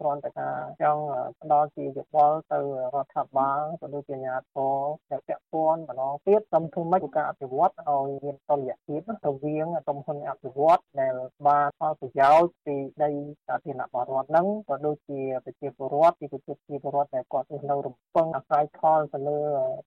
[0.00, 0.48] គ្រាន់តែថា
[0.82, 1.02] ចង់
[1.40, 2.58] ផ្ដល់ជាយោបល់ទៅ
[2.94, 4.74] រដ្ឋាភិបាលក៏ដូចជាអាជ្ញាធរ
[5.10, 11.14] ដែលពាក់ព័ន្ធម្ដងទៀតសូមធ្វើម៉េចក្នុងការអភិវឌ្ឍឲ្យមានតុល្យភាពរវាងក្រុមហ៊ុនអភិវឌ្ឍដែល
[11.46, 13.10] បានផលប្រយោជន៍ពីដី
[13.46, 19.38] សាធារណៈបរិវត្តហ្នឹងក៏ដូចជាប្រជាពលរដ្ឋពីប្រជាពលរដ្ឋដែលគាត់រស់នៅរំពឹងអាស្រ័យផលទៅលើ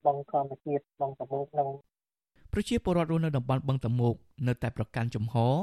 [0.06, 1.70] បឹងធម្មជាតិបឹងតមោកហ្នឹង
[2.54, 4.16] ប្រជាពលរដ្ឋរស់នៅតំបន់បឹងតមោក
[4.48, 5.56] នៅតែប្រកាន់ជំហរ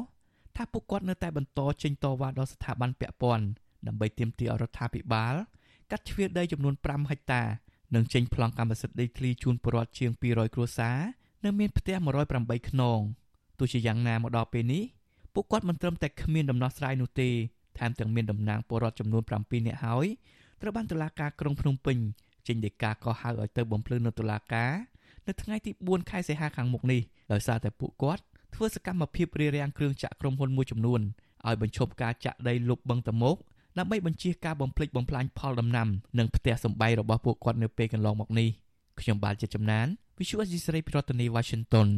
[0.56, 3.46] ថាពួកគាត់នៅតែបន្តចេញតវ៉ាដល់ស្ថាប័នពាក់ព័ន្ធ
[3.86, 5.34] ដើម្បីទាមទារឲ្យរដ្ឋាភិបាល
[5.90, 7.42] កាត់ជ្រឿដីចំនួន5ហិកតា
[7.94, 10.98] និងចេញប្លង់កម្មសិទ្ធិដីធ្លីជូនពលរដ្ឋជាង200គ្រួសារ
[11.44, 11.96] នៅមានផ្ទះ
[12.32, 13.00] 108ខ្នង
[13.58, 14.84] ទោះជាយ៉ាងណាមកដល់ពេលនេះ
[15.34, 17.30] ពួកគាត់មិនត្រឹមតែគ្មានដំណោះស្រាយនោះទេ
[17.78, 20.06] ថែមទាំងមានតំណាងពលរដ្ឋចំនួន7នាក់ហើយ
[20.60, 21.96] ត្រូវបានតុលាការក្រុងភ្នំពេញ
[22.46, 24.72] ចេញដីកាកោះហៅឲ្យទៅបំភ្លឺនៅតុលាការ
[25.26, 27.00] នៅថ្ងៃទី4ខែសីហាខាងមុខនេះ
[27.32, 28.22] ដោយសារតែពួកគាត់
[28.54, 31.00] ធ្វើសកម្មភាពរារាំងគ្រឿងចាក់ក្រុមហ៊ុនមួយចំនួន
[31.46, 33.36] ឲ្យបញ្ឈប់ការចាក់ដីលុបបឹងតមោក
[33.78, 35.88] ដើម្បីបញ្ជៀសការបំផ្លិចបំផ្លាញផលដំណាំ
[36.18, 38.48] និងផ្ទះសម្បែងរបស់ពួកគាត់នៅពេលកន្លងមកនេះ
[39.00, 39.86] ខ្ញុំបាទជាចំណាន
[40.18, 41.88] Visual Assisray ប្រធានាទី Washington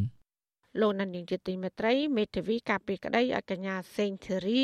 [0.80, 4.62] លោកណានីជាទីមេត្រីមេធាវីការពីក្តីឲ្យកញ្ញាសេងធីរី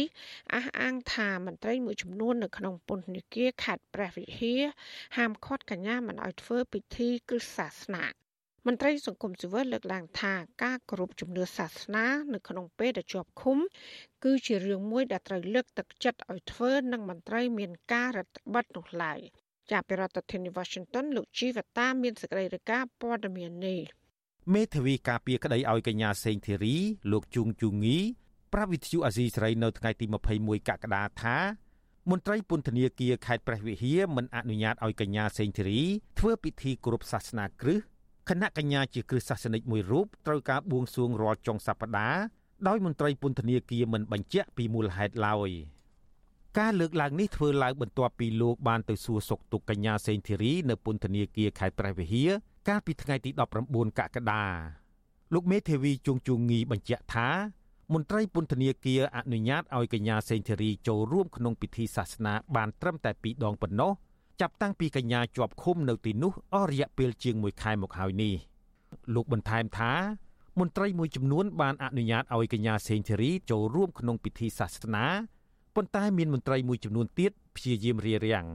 [0.55, 4.63] អះអាងថាមន្ត្រីមួយចំនួននៅក្នុងពន្ធនាគារខេត្តព្រះវិហារ
[5.17, 8.05] ហាមឃាត់កញ្ញាមិនឲ្យធ្វើពិធីគ្រឹះសាសនា
[8.67, 13.59] មន្ត្រីសង្គមស៊ីវិលលើកឡើងថាការគោរពជំនឿសាសនានៅក្នុងពេលដែលជាប់ឃុំ
[14.25, 19.21] គឺជារឿងមួយដែលត្រូវលើកទឹកចិត្តឲ្យធ្វើនិងមន្ត្រីមានការរដ្ឋបတ်នោះឡើយ
[19.71, 23.81] ចាប់ពីរដ្ឋធានី Washington លោកជីវតាមានសេចក្តីរាយការណ៍ព័ត៌មាននេះ
[24.55, 26.77] មេធាវីការពារក្តីឲ្យកញ្ញាសេងធីរី
[27.13, 27.99] លោកជួងជូងី
[28.53, 31.37] ប្រាប់វិទ្យុអាស៊ីសេរីនៅថ្ងៃទី21កក្កដាថា
[32.11, 35.81] មន្ត្រីពន្ធនាគារខេត្តព្រះវិហារមិនអនុញ្ញាតឲ្យកញ្ញាសេងធីរី
[36.19, 37.81] ធ្វើពិធីគោរពសាសនាគ្រឹះ
[38.29, 42.21] គណៈកញ្ញាជាគ្រឹះសាសនិកមួយរូបត្រូវការបួងសួងរាល់ចុងសប្តាហ៍
[42.69, 45.51] ដោយមន្ត្រីពន្ធនាគារមិនបញ្ជាក់ពីមូលហេតុឡើយ
[46.59, 52.31] ការលើកឡើងនេះធ្វើឡើងបន្ទាប់ពីលោកបានទៅសួរសុខទុក្ខកញ្ញាសេងធីរីនៅពន្ធនាគារខេត្តព្រះវិហារ
[52.69, 53.31] កាលពីថ្ងៃទី
[53.65, 54.45] 19កក្កដា
[55.35, 57.29] លោកមេធាវីជួងជួងងីបញ្ជាក់ថា
[57.93, 63.93] មន្ត្រីពន្ធនាគារអនុញ្ញាតឲ្យកញ្ញាសេងធីរីចូលរួមក្នុងពិធីសាសនាបានត្រឹមតែ2ដងប៉ុណ្ណោះ
[64.41, 68.35] ចាប់តាំងពីកញ្ញាជាប់ឃុំនៅទីនោះអស់រយៈពេលជាង1ខែមកហើយនេះ
[69.15, 69.93] លោកបន្ថែមថា
[70.61, 75.07] មន្ត្រីមួយចំនួនបានអនុញ្ញាតឲ្យកញ្ញាសេងធីរីចូលរួមក្នុងពិធីសាសនា
[75.77, 78.47] ប៉ុន្តែមានមន្ត្រីមួយចំនួនទៀតព្យាយាមរារាំង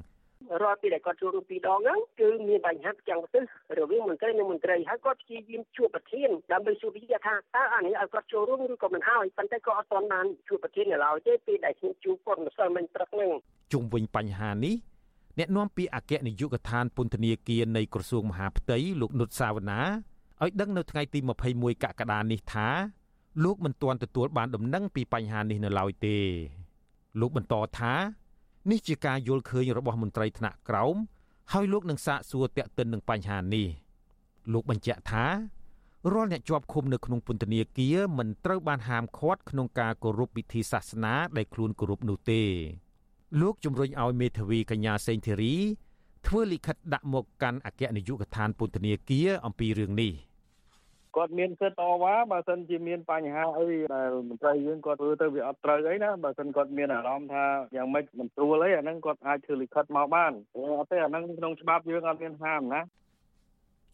[0.63, 3.43] រាល់ពីដែលគាត់ចូលរួមពីរដងហ្នឹងគឺមានបញ្ហាផ្ទាំងផ្ទះ
[3.79, 13.31] រវាងមន្ត្រីនិងមន្ត្រីហើយគាត់ព្យាយាមជួបប្រធានដើម្បីសួរវិជាថាតើអានេះឲ្យគាត់ចូលរួមឬក៏មិនហើយប៉ុន្តែក៏អត់ទាន់បានជួបប្រធាននៅឡើយទេពេលដែលខ្ញុំជួបគាត់ម្សិលមិញព្រឹកហ្នឹង
[13.73, 14.75] ជុំវិញបញ្ហានេះ
[15.37, 19.81] អ្នកនាំពាក្យអគ្គនាយកដ្ឋានពន្ធនាគារនៃក្រសួងមហាផ្ទៃលោកនុតសាវណ្ណា
[20.43, 21.19] ឲ្យដឹងនៅថ្ងៃទី
[21.51, 22.67] 21កក្កដានេះថា
[23.43, 26.17] លោកមិនទាន់ទទួលបានដំណឹងពីបញ្ហានេះនៅឡើយទេ
[27.19, 27.93] លោកបន្តថា
[28.71, 30.95] នេះជាការយល់ឃើញរបស់មន្ត្រីថ្នាក់ក្រោម
[31.53, 33.67] ហើយលោកនឹងសាកសួរតាក់ទិននឹងបញ្ហានេះ
[34.53, 35.25] លោកបញ្ជាក់ថា
[36.13, 42.41] រាល់អ្នកជាប់ឃុំនៅក្នុងពន្ធនាគារមិនត្រូវបានហាមឃាត់ក្នុងការគោរពពិធីសាសនាដែលខ្លួនគោរពនោះទេ
[43.41, 45.55] លោកជំរុញឲ្យមេធាវីកញ្ញាសេងធីរី
[46.27, 50.11] ធ្វើលិខិតដាក់មកកាន់អគ្គនាយកដ្ឋានពន្ធនាគារអំពីរឿងនេះ
[51.15, 60.31] គាត់មានសិទ្ធិតវ៉ាបើសិនជាមានបញ្ហាអីដែលមន្ត្រីយើងគាត់ធ្វើទៅវាអត់ត្រូវអីណាបើសិនគាត់មានអារម្មណ៍ថាយ៉ាងម៉េចមិនស្រួលអីអាហ្នឹងគាត់អាចធ្វើលិខិតមកបាន
[60.79, 62.81] អត់ទេអាហ្នឹងក្នុងច្បាប់យើងអត់មានហាមណា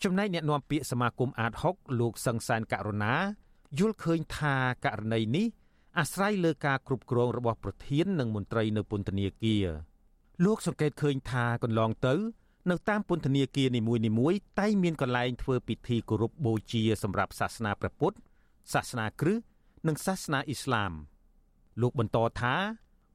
[0.03, 3.13] ចំណែកអ្នកនាំពាក្យសមាគមអាត6លោកសង្សានករណា
[3.79, 5.47] យល់ឃើញថាករណីនេះ
[5.99, 9.65] អាស្រ័យលើការគ្រប់គ្រងរបស់ប្រធាននិងមន្ត្រីនៅពន្ធនាគារ
[10.45, 12.15] លោកសង្កេតឃើញថាកន្លងទៅ
[12.69, 13.81] នៅតាមពន្ធនាគារនី
[14.19, 18.17] មួយៗតែងមានកន្លែងធ្វើពិធីគោរពបូជាសម្រាប់សាសនាព្រះពុទ្ធ
[18.73, 19.43] សាសនាគ្រិស្ត
[19.87, 20.91] និងសាសនាអ៊ីស្លាម
[21.81, 22.55] លោកបន្តថា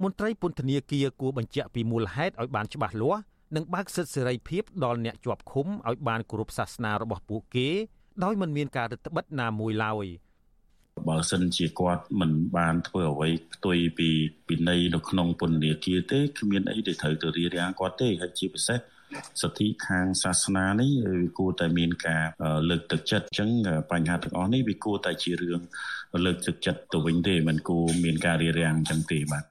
[0.02, 3.22] មន្ត្រីពន្ធនាគារគួរបញ្ជាក់ពីមូលហេតុឲ្យបានច្បាស់លាស់
[3.56, 7.68] និងបើកសិទ្ធិសេរីភាពដល់អ្នកជាប់ឃុំឲ្យបានគោរពសាសនារបស់ពួកគេ
[8.24, 10.06] ដោយមិនមានការរឹតបន្តឹងណាមួយឡើយ
[11.08, 14.08] បើសិនជាគាត់មិនបានធ្វើអ្វីផ្ទុយពី
[14.46, 18.78] ពីនៃនៅក្នុងពន្ធនាគារទេគ្មានអីដែលត្រូវទៅរៀបរៀងគាត់ទេហើយជាពិសេស
[19.40, 20.90] សិទ្ធិខាងសាសនានេះ
[21.22, 22.24] វាគួរតែមានការ
[22.68, 23.50] លើកទឹកចិត្តអញ្ចឹង
[23.90, 25.60] បញ្ហាទាំងអស់នេះវាគួរតែជារឿង
[26.24, 29.44] លើកទឹកចិត្តទៅវិញទេមិនគួរមានការរារាំងអញ្ចឹងទេបាទ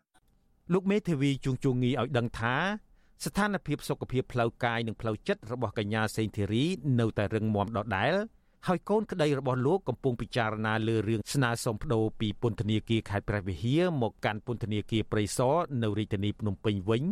[0.73, 2.55] លោកមេធាវីជួងជួងងីឲ្យដឹងថា
[3.25, 6.63] ស្ថានភាពសុខភាពផ្លូវកាយនិងផ្លូវចិត្តរបស់កញ្ញាសេងធីរី
[6.99, 8.13] នៅតែរឹងមាំដដែល
[8.69, 17.03] ហើយកូនក្តីរបស់លោកកំពុងពិចារណាលើរឿងស្នើសុំប្តូរពីពន្ធនាគារខេត្តព្រះវិហារមកកាន់ពន្ធនាគារព្រៃសរនៅរាជធានីភ្នំពេញវិញ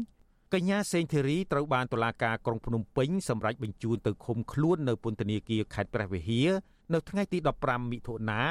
[0.54, 6.50] កញ្ញាសេងធីរីត្រូវបានតុលាការក្រុងភ្នំពេញសម្រេចបញ្ជូនទៅឃុំខ្លួននៅពន្ធនាគារខេត្តព្រះវិហារ
[6.94, 8.42] នៅថ្ងៃទី15មិថុនា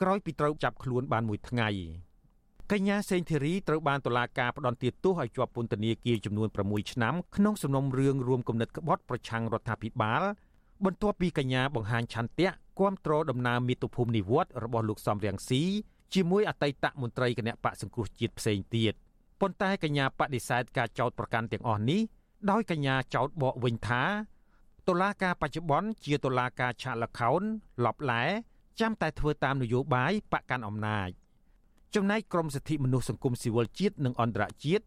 [0.00, 1.68] ក្រោយពីត្រូវចាប់ខ្លួនបានមួយថ្ងៃ
[2.72, 10.22] កញ្ញាសេងធីរីត្រូវបានតុលាការផ្តន្ទាទោសឲ្យជាប់ពន្ធនាគារចំនួន6ឆ្នាំក្នុងសំណុំរឿងរួមគំនិតក្បត់ប្រឆាំងរដ្ឋាភិបាល
[10.84, 12.48] បន្ទាប់ពីកញ្ញាបង្ហាញឆន្ទៈ
[12.80, 15.62] គាំទ្រដំណើរមាតុភូមិនិវត្តរបស់លោកសំរៀងស៊ី
[16.14, 18.94] ជាមួយអតីតមន្ត្រីគណៈបកសង្គ្រោះជាតិផ្សេងទៀត។
[19.40, 22.00] ប៉ុន្តែកញ្ញាបដិសេធការចោទប្រកាន់ទាំងអស់នេះ
[22.50, 24.02] ដោយកញ្ញាចោទបកវិញថា
[24.88, 27.42] តុលាការបច្ចុប្បន្នជាតុលាការឆាកលខោន
[27.84, 28.22] លបឡែ
[28.80, 31.08] ចាំតែធ្វើតាមនយោបាយបកកាន់អំណាច
[31.94, 34.84] ចំណែកក្រមសិទ្ធិមនុស្សសង្គមស៊ីវិលជាតិនិងអន្តរជាតិ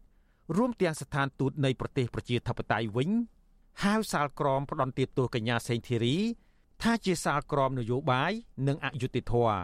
[0.56, 3.10] រួមទាំងស្ថានទូតនៃប្រទេសប្រជាធិបតេយ្យវិញ
[3.82, 6.16] ហៅសាលក្រមផ្ដន្ទាទោសកញ្ញាសេងធីរី
[6.82, 8.32] ថាជាសាលក្រមនយោបាយ
[8.68, 9.60] និងអយុត្តិធម៌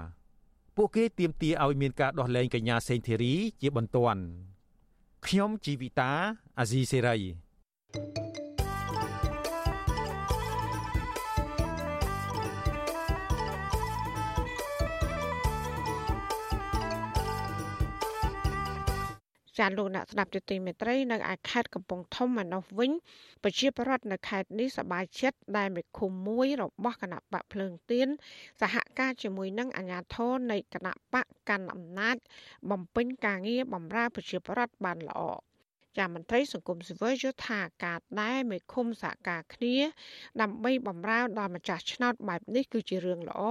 [0.76, 4.22] ពួកគេទាមទារឲ្យមានការដោះលែងកញ្ញាសេងធីរីជាបន្ទាន់
[5.26, 6.12] ខ្ញុំជីវិតា
[6.58, 7.16] អាស៊ីសេរី
[19.60, 22.90] ចាលោកអ្នកស្ដាប់ទទីមេត្រីនៅឯខេត្តកំពង់ធំឯនោះវិញ
[23.42, 28.08] ប្រជាពលរដ្ឋនៅខេត្តនេះសប្បាយចិត្តដែលមេឃុំមួយរបស់គណៈបកភ្លើងទៀន
[28.60, 32.16] សហការជាមួយនឹងអាជ្ញាធរនៃគណៈបកកាន់អំណាច
[32.70, 35.22] បំពេញការងារបម្រើប្រជាពលរដ្ឋបានល្អ
[35.98, 39.76] ចាមន្ត្រីសង្គមស៊ីវិលយល់ថាការដែលមេឃុំសហការគ្នា
[40.40, 43.42] ដើម្បីបម្រើដល់ម្ចាស់ឆ្នោតបែបនេះគឺជារឿងល្អ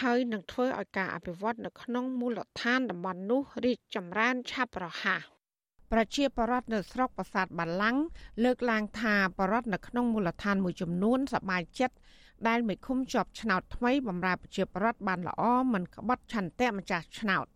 [0.00, 5.31] ហើយនឹងធ្វើឲ្យការអភិវឌ្ឍនៅក្នុងមូលដ្ឋានតំបន់នោះរីកចម្រើនឆាប់រហ័ស
[5.92, 7.96] ប្រជាពលរដ្ឋនៅស្រុកប្រាសាទបាឡាំង
[8.44, 11.96] លើកឡើងថាពលរដ្ឋនៅក្នុងមូលដ្ឋានមួយចំនួនសប្បាយចិត្ត
[12.48, 17.46] ដែលមេឃុំជាប់ឆ្នោតថ្មីបម្រើប្រជាពលរដ្ឋបានល្អមិនក្បត់ឆន្ទៈម្ចាស់ឆ្នោត។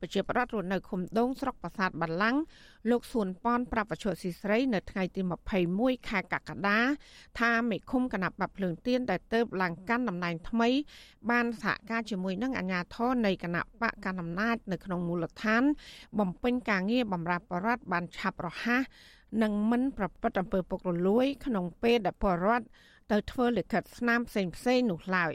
[0.00, 2.36] ប្រជាប្រដ្ឋរស់នៅឃុំដងស្រុកប្រាសាទបាឡាំង
[2.90, 5.20] លោកសួនប៉នប្រាប់វត្ថុស៊ីស្រីនៅថ្ងៃទី
[5.66, 6.78] 21ខែកក្កដា
[7.40, 10.68] ថាមេឃុំគណៈបព្វភ្លើងទៀនដែលទៅឡើងកាន់តំណែងថ្មី
[11.30, 15.62] បានសហការជាមួយនឹងអាជ្ញាធរនៃគណៈបកកណ្ដាលអំណាចនៅក្នុងមូលដ្ឋាន
[16.18, 18.82] បំពេញការងារបម្រើបរដ្ឋបានឆាប់រហ័ស
[19.42, 22.66] និងមិនប្រព្រឹត្តអំពើពុករលួយ ក្នុងពេលដែលបរដ្ឋ
[23.10, 25.32] ទៅធ្វើលិខិតស្នាមផ្សេងផ្សេងនោះឡើយ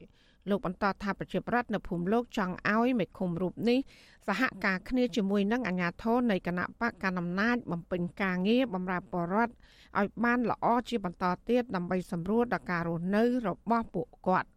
[0.49, 3.79] លោកបន្តថាប្រជាប្រដ្ឋនៅភូមិលោកចង់ឲ្យមេឃុំរូបនេះ
[4.27, 9.53] សហការគ្នាជាមួយនឹងអាជ្ញាធរនៃគណៈបកកណ្ដាលអំណាចបំពេញការងារបម្រើបរដ្ឋ
[9.99, 14.49] ឲ្យបានល្អជាបន្តទៀតដើម្បីសម្រួលដល់ការរស់នៅរបស់ពួកគាត់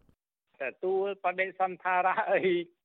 [0.61, 2.41] ទទួលបដិសន្ធារៈអី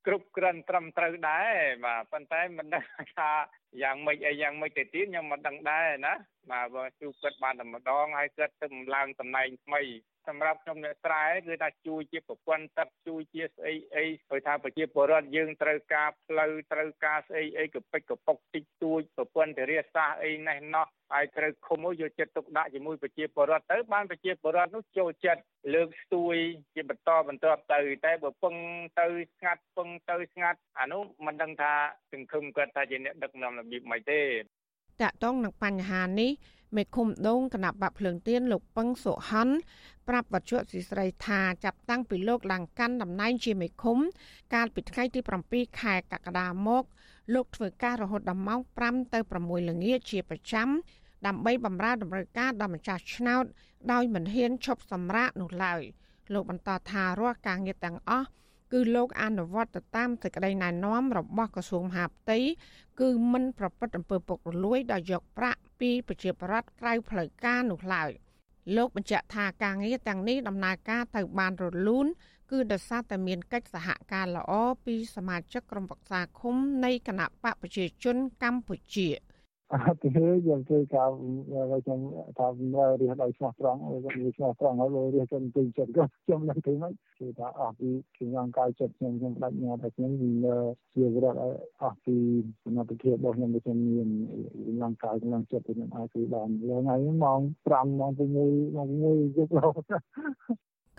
[0.07, 2.85] គ្រប់គ្រាន់ត្រឹមត្រូវដែរបាទប៉ុន្តែមិនដឹង
[3.17, 3.31] ថា
[3.83, 6.15] យ៉ាងម៉េចអីយ៉ាងម៉េចទៅទៀតខ្ញុំមិនដឹងដែរណា
[6.51, 9.83] បាទបើជួបគាត់បានតែម្ដងហើយគាត់ទៅឡើងតំណែងថ្មី
[10.29, 25.43] សម្រាប់ខ្ញុំអ្នកស្រែគឺថាជួយជាប្រព័ន្ធទឹកជួយជាស្អីអីព្រោះថាប្រជាពលរដ្ឋយើងត្រូវការផ្លូវត្រូវការស្អីអីកពិចកពុកតិចតួចប្រព័ន្ធធារាសាស្ត្រអីណេះណោះហើយត្រូវឃុំយកចិត្តទុកដាក់ជាមួយប្រជាពលរដ្ឋទៅបានប្រជាពលរដ្ឋនោះចូលចិត្ត
[25.75, 26.37] លើកស្ទួយ
[26.75, 28.55] ជាបន្តបន្ទាប់ទៅតែបើពឹង
[29.01, 29.07] ទៅ
[29.37, 31.73] ស្ងាត់ពឹងទៅស្ងាត់អានោះមិនដឹងថា
[32.13, 34.43] សង្ឃឹមគាត់ថាជាអ្នកដឹកនាំរបៀបម៉េចទេត
[35.03, 36.31] កតងនឹងបញ្ហានេះ
[36.77, 39.49] មេឃុំដងគណៈបកភ្លើងទៀនលោកពឹងសុហុន
[40.09, 43.99] ប្រាប់វត្ថុស៊ីស្រីថាចាប់តាំងពីលោកឡើងកាន់តំណែងជាមេឃុំ
[44.55, 46.85] កាលពីថ្ងៃទី7ខែកក្កដាមក
[47.35, 50.69] លោកធ្វើការរហូតដល់ម៉ោង5ទៅ6ល្ងាចជាប្រចាំ
[51.27, 53.45] ដើម្បីបម្រើតម្រូវការដល់ម្ចាស់ឆ្នោត
[53.93, 55.83] ដោយមិនហ៊ានឈប់សម្រាកនោះឡើយ
[56.33, 58.29] លោកបន្តថារាល់ការងារទាំងអស់
[58.75, 62.39] គឺលោកអនុវត្តទៅតាមសេចក្តីណែនាំរបស់ក្រសួងមហាផ្ទៃ
[63.01, 68.11] គឺមិនប្រព្រឹត្តអំពើពុករលួយដោយយកប្រាក់ពីប្រជាប្រដ្ឋក្រៅផ្លូវការនោះឡើយ
[68.77, 72.07] លោកបញ្ជាក់ថាការងារទាំងនេះដំណើរការទៅបានរលូន
[72.51, 74.53] គឺដោយសារតែមានកិច្ចសហការល្អ
[74.87, 79.09] ពីសមាជិកក្រុមប្រឹក្សាឃុំនៃគណៈបកប្រជាជនកម្ពុជា។
[79.73, 80.09] អត់ទេ
[80.49, 82.01] យើងធ្វើការខ្ញុំ
[82.39, 82.47] ថា
[83.01, 91.37] រៀបដោយស្មោះត្រង់វាស្មោះត្រង់ហើយរៀបចំពេញចិត្តក៏ខ្ញុំនឹងធ្វើមិនគឺថាអស់ពីខ្ញុំកាយចិត្តខ្ញុំខ្ញុំដាច់ញ៉ាំតែខ្ញុំជាវត្ត
[91.83, 92.17] អស់ពី
[92.65, 94.09] សមត្ថភាពរបស់ខ្ញុំខ្ញុំមាន
[94.67, 99.85] កម្លាំងកាយកម្លាំងចិត្តខ្ញុំអាចធ្វើបានលើថ្ងៃម៉ោង5ម៉ោង6ម៉ោង1យប់រហូត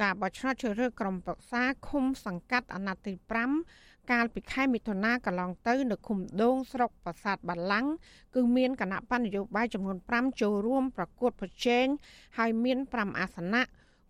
[0.01, 7.87] ការបោះឆ្នោតជ្រើសរើសក្រុមប្រឹក្សាឃុំសង្កាត់អាណត្តិទី5 កាលពីខែមិថុនាកន្លងទៅនៅឃុំដូងស្រុកប្រាសាទបាឡាំង
[8.35, 11.85] គឺមានគណៈបញ្ញយោបាយចំនួន5ចូលរួមប្រកួតប្រជែង
[12.37, 13.63] ហើយមាន5អាសនៈ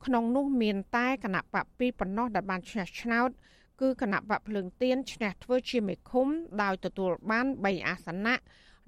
[0.06, 3.30] ក្នុងនោះមានតែគណៈបក2ប៉ុណ្ណោះដែលបានឈ្នះឆ្នោត
[3.82, 6.28] គឺគណៈបកភ្លើងទៀនឈ្នះធ្វើជាមេឃុំ
[6.62, 8.36] ដោយទទួលបាន3អាសនៈ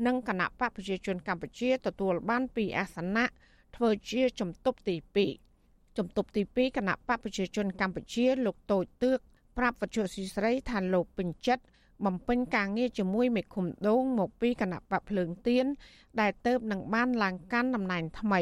[0.06, 3.26] និងគណៈបកប្រជាជនកម្ពុជាទទួលបាន2អាសនៈ
[3.76, 4.96] ធ្វើជាជំទប់ទី
[5.48, 9.20] 2ជំទប់ទី2គណៈបកប្រជាជនកម្ពុជាលោកតូចទឿក
[9.58, 11.64] ប្រាប់វត្ថុស៊ីស្រីថាលោកពេញចិត្ត
[12.06, 15.66] បំពេញការងារជាមួយមេឃុំដងមកពីគណៈបកភ្លើងទៀន
[16.20, 18.42] ដែលទៅបនឹងបានឡើងកាន់តំណែងថ្មី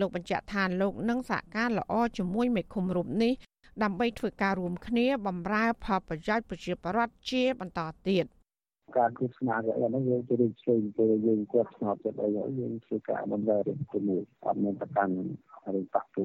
[0.00, 3.32] លោកបញ្ជាក់ថាលោកនឹងសហការល្អជាមួយមេឃុំរូបនេះ
[3.82, 8.24] ដើម្បីធ្វើការរួមគ្នាបម្រើផលប្រយោជន៍ប្រជាពលរដ្ឋជាបន្តទៀត
[8.96, 12.28] ការគូស្មារតីហ្នឹងយើងជិះឆ្លេងទៅយើងគាត់ស្ងប់ចិត្តអី
[12.60, 15.12] យើងធ្វើការបម្រើរឿងជាមួយអត់មានប្រកាន់
[15.74, 16.22] រឿងបាក់ទូ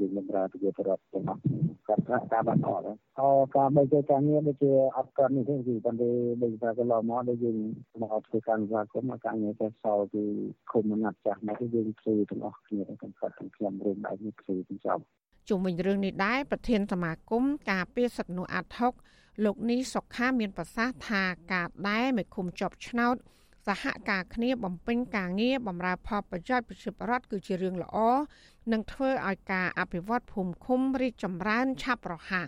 [0.00, 1.40] យើងបម្រើប្រជាពលរដ្ឋទាំងអស់
[1.86, 2.84] គាត់ថាការបានអត់
[3.18, 3.22] អ
[3.56, 6.10] ការបីជាការងារដូចជាអត់កើតនេះទេគឺប៉ុន្តែ
[6.42, 7.56] ដូចថាកន្លងមកដូចយើង
[8.00, 10.24] មកធ្វើការសហគមន៍ការងារតែសល់គឺ
[10.70, 15.02] ឃុំណាត់ចាស់មកយើងធ្វើទាំងអស់គ្នាទាំងគាត់ទាំងខ្ញុំរួមដៃនេះធ្វើទាំងចប់
[15.48, 18.94] ជុំវិញរឿងនេះដែរប្រធានសមាគមការពារសិទ្ធិមនុស្សអាត់ហុក
[19.44, 23.16] លោកនេះសុខាមានប្រសាសន៍ថាការដែលមេឃុំជាប់ឆ្នោត
[23.66, 27.96] សហការគ្នាបំពេញការងារបម្រើផលប្រយោជន៍ប្រជាពលរដ្ឋគឺជារឿងល្អ
[28.72, 32.46] និងធ្វើឲ្យការអភិវឌ្ឍភូមិឃុំរីកចម្រើនឆាប់រហ័ស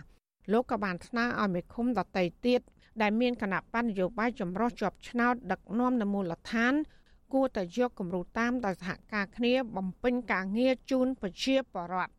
[0.51, 2.61] លោកក៏បានស្នើឲ្យមេឃុំដតីទៀត
[3.01, 6.73] ដែលមានគណៈបញ្ញយោបាយចម្រុះជាប់ឆ្នោតដឹកនាំនៅមូលដ្ឋាន
[7.33, 12.13] គួរតែយកគំរូតាមដោយសហការគ្នាបំពេញការងារជូនប្រជាពលរដ្ឋ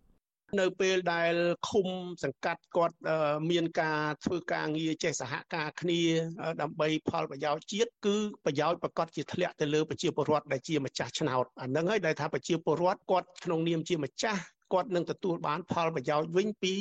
[0.61, 1.35] នៅពេលដែល
[1.69, 1.87] ឃុំ
[2.25, 2.97] សង្កាត់គាត់
[3.51, 6.01] មានការធ្វើការងារចេះសហការគ្នា
[6.63, 16.75] ដើម្បីផលប្រយោជន៍ជាតិគឺប្រយោជន៍ប្រកាសជាធ្លាក់ទៅលើប្រជាពលរដ្ឋដែលជាម្ចាស់ឆ្នោតអានឹងហើយដែលថាប្រជាពលរដ្ឋគាត់ក្នុងនាមជាម្ចាស់គាត់នឹងទទួលបានផលប្រយោជន៍វិញពី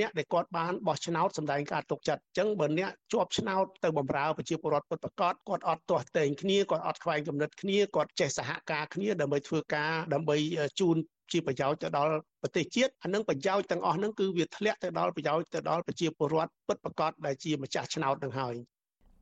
[0.00, 10.36] អ្នកដែលគាត់បានបោះឆ្នោតសម្ដែងការទុកចិត្តអញ្ចឹងបើអ្នកជាប់ឆ្នោតទៅបម្រើប្រជាពលរដ្ឋពិតប្រាកដគាត់អត់ទាស់ទែងគ្នាគាត់អត់ខ្វែងគំនិតគ្នាគាត់ចេះសហការគ្នាដើម្បីធ្វើការដើម្បី
[10.80, 10.96] ជូន
[11.32, 18.54] ជាប្រយោជន៍ទៅដល់ប្រទេសជាតិអានឹងប្រយោជន៍ទាំងអស់ហ្នឹងគឺវាធ្លាក់ទៅដល់ប្រយោជន៍ទៅដល់ប្រជាពលរដ្ឋពិតប្រាកដដែលជាម្ចាស់ឆ្នោតនឹងហើយ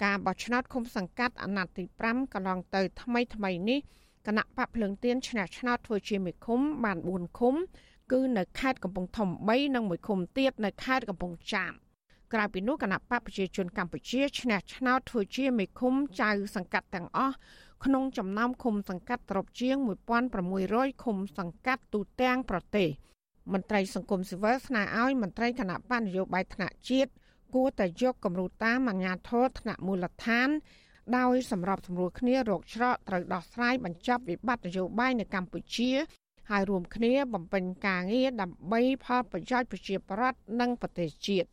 [0.04, 3.80] ការបោះឆ្នោតឃុំសង្កាត់អាណត្តិទី5កន្លងទៅថ្មីថ្មីនេះ
[4.26, 7.54] គណៈបកភ្លើងទៀនឈ្នះឆ្នោតធ្វើជាមេឃុំបាន4ឃុំ
[8.12, 11.72] គឺនៅខេត្តកំពង់ធំ3និងមួយឃុំទៀតនៅខេត្តកំពង់ចាម
[12.32, 17.36] ក្រៅពីនោះគណៈបកប្រជាជនកម្ពុជាឈ្នះឆ្នោតធ្វើជាមេឃុំចៅសង្កាត់ទាំងអស់
[17.84, 19.76] ក្នុងចំណោមឃុំសង្កាត់ត្រប់ជាង
[20.40, 22.88] 1600ឃុំសង្កាត់ទូទាំងប្រទេស
[23.52, 27.10] មន្ត្រីសង្គមស៊ីវិលស្នើឲ្យមន្ត្រីគណៈបញ្ញយោបាយថ្នាក់ជាតិ
[27.54, 30.48] គួរតែយកគំរូតាមអាជ្ញាធរថ្នាក់មូលដ្ឋាន
[31.18, 35.90] ដោយសម្របសម្រួលគ្នារកច្រកត្រូវដោះស្រាយបញ្ចប់វិបត្តិនយោបាយនៅកម្ពុជា
[36.50, 41.48] ហើយរួមគ្នាបំពេញការងារដើម្បីផលប្រយោជន៍ប្រជាពលរដ្ឋនិងប្រទេសជាតិ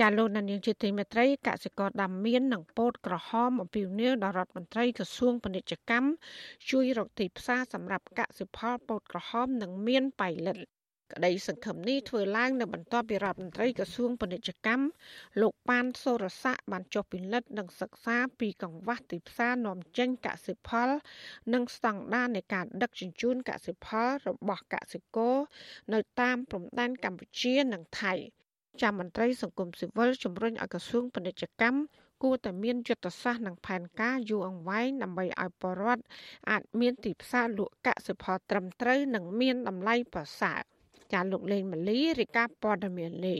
[0.00, 6.08] ចាលោកនាងជាទីមេត្រីកសិករដាំមៀននិងពោតក្រហមអំពីនីដល់រដ្ឋមន្ត្រីក្រសួងពាណិជ្ជកម្ម
[6.70, 10.58] ជួយរកទីផ្សារសម្រាប់កសិផលពោតក្រហមនិងមៀនបៃលិន
[11.12, 14.86] ក្តីសង្ឃឹមនេះធ្វើឡើងនៅបន្ទាប់ពីរដ្ឋមន្ត្រីក្រសួងពាណិជ្ជកម្ម
[15.40, 20.88] លោកប៉ានសូរស័ក្តិបានចុះពិនិត្យនិងសិក្សាពីកង្វះទីផ្សារនាំចេញកសិផល
[21.54, 25.36] និងស្តង់ដារនៃការដឹកជញ្ជូនកសិផលរបស់កសិករ
[25.92, 28.14] នៅតាមព្រំដែនកម្ពុជានិងថៃ
[28.82, 31.80] ចាំមន្ត្រីសង្គមស៊ីវិលជំរុញឲ្យក្រសួងពាណិជ្ជកម្ម
[32.22, 36.04] គួរតែមានយុទ្ធសាស្ត្រនិងផែនការយូរអង្វែងដើម្បីឲ្យពលរដ្ឋ
[36.50, 40.60] អាចមានទីផ្សារលក់កសិផលត្រឹមត្រូវនិងមានតម្លៃប្រសើរ
[41.12, 43.38] ចាលោកលេងម៉ាលីរាយការណ៍ព័ត៌មាននេះ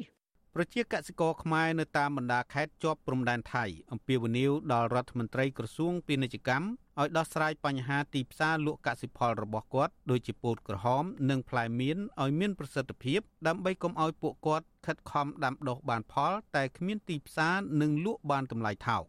[0.58, 6.66] ប្រជាកសិករខ្មែរនៅតាមបណ្ដាខេត្តជាប់ព្រំដែនថៃអំពាវនាវដល់រដ្ឋមន្ត្រីក្រសួងពាណិជ្ជកម្ម
[7.00, 19.02] ឲ្យដោះស្រាយបញ្ហាទីផ្សារលក់កសិផលរបស់គាត់ដូចជាពោតក្រហម និងផ្លែមៀនឲ្យមានប្រសិទ្ធភាពដើម្បីកុំឲ្យពួកគាត់ខិតខំដាំដុះបានផល តែគ្មានទីផ្សារនិងលក់បានតម្លៃថោក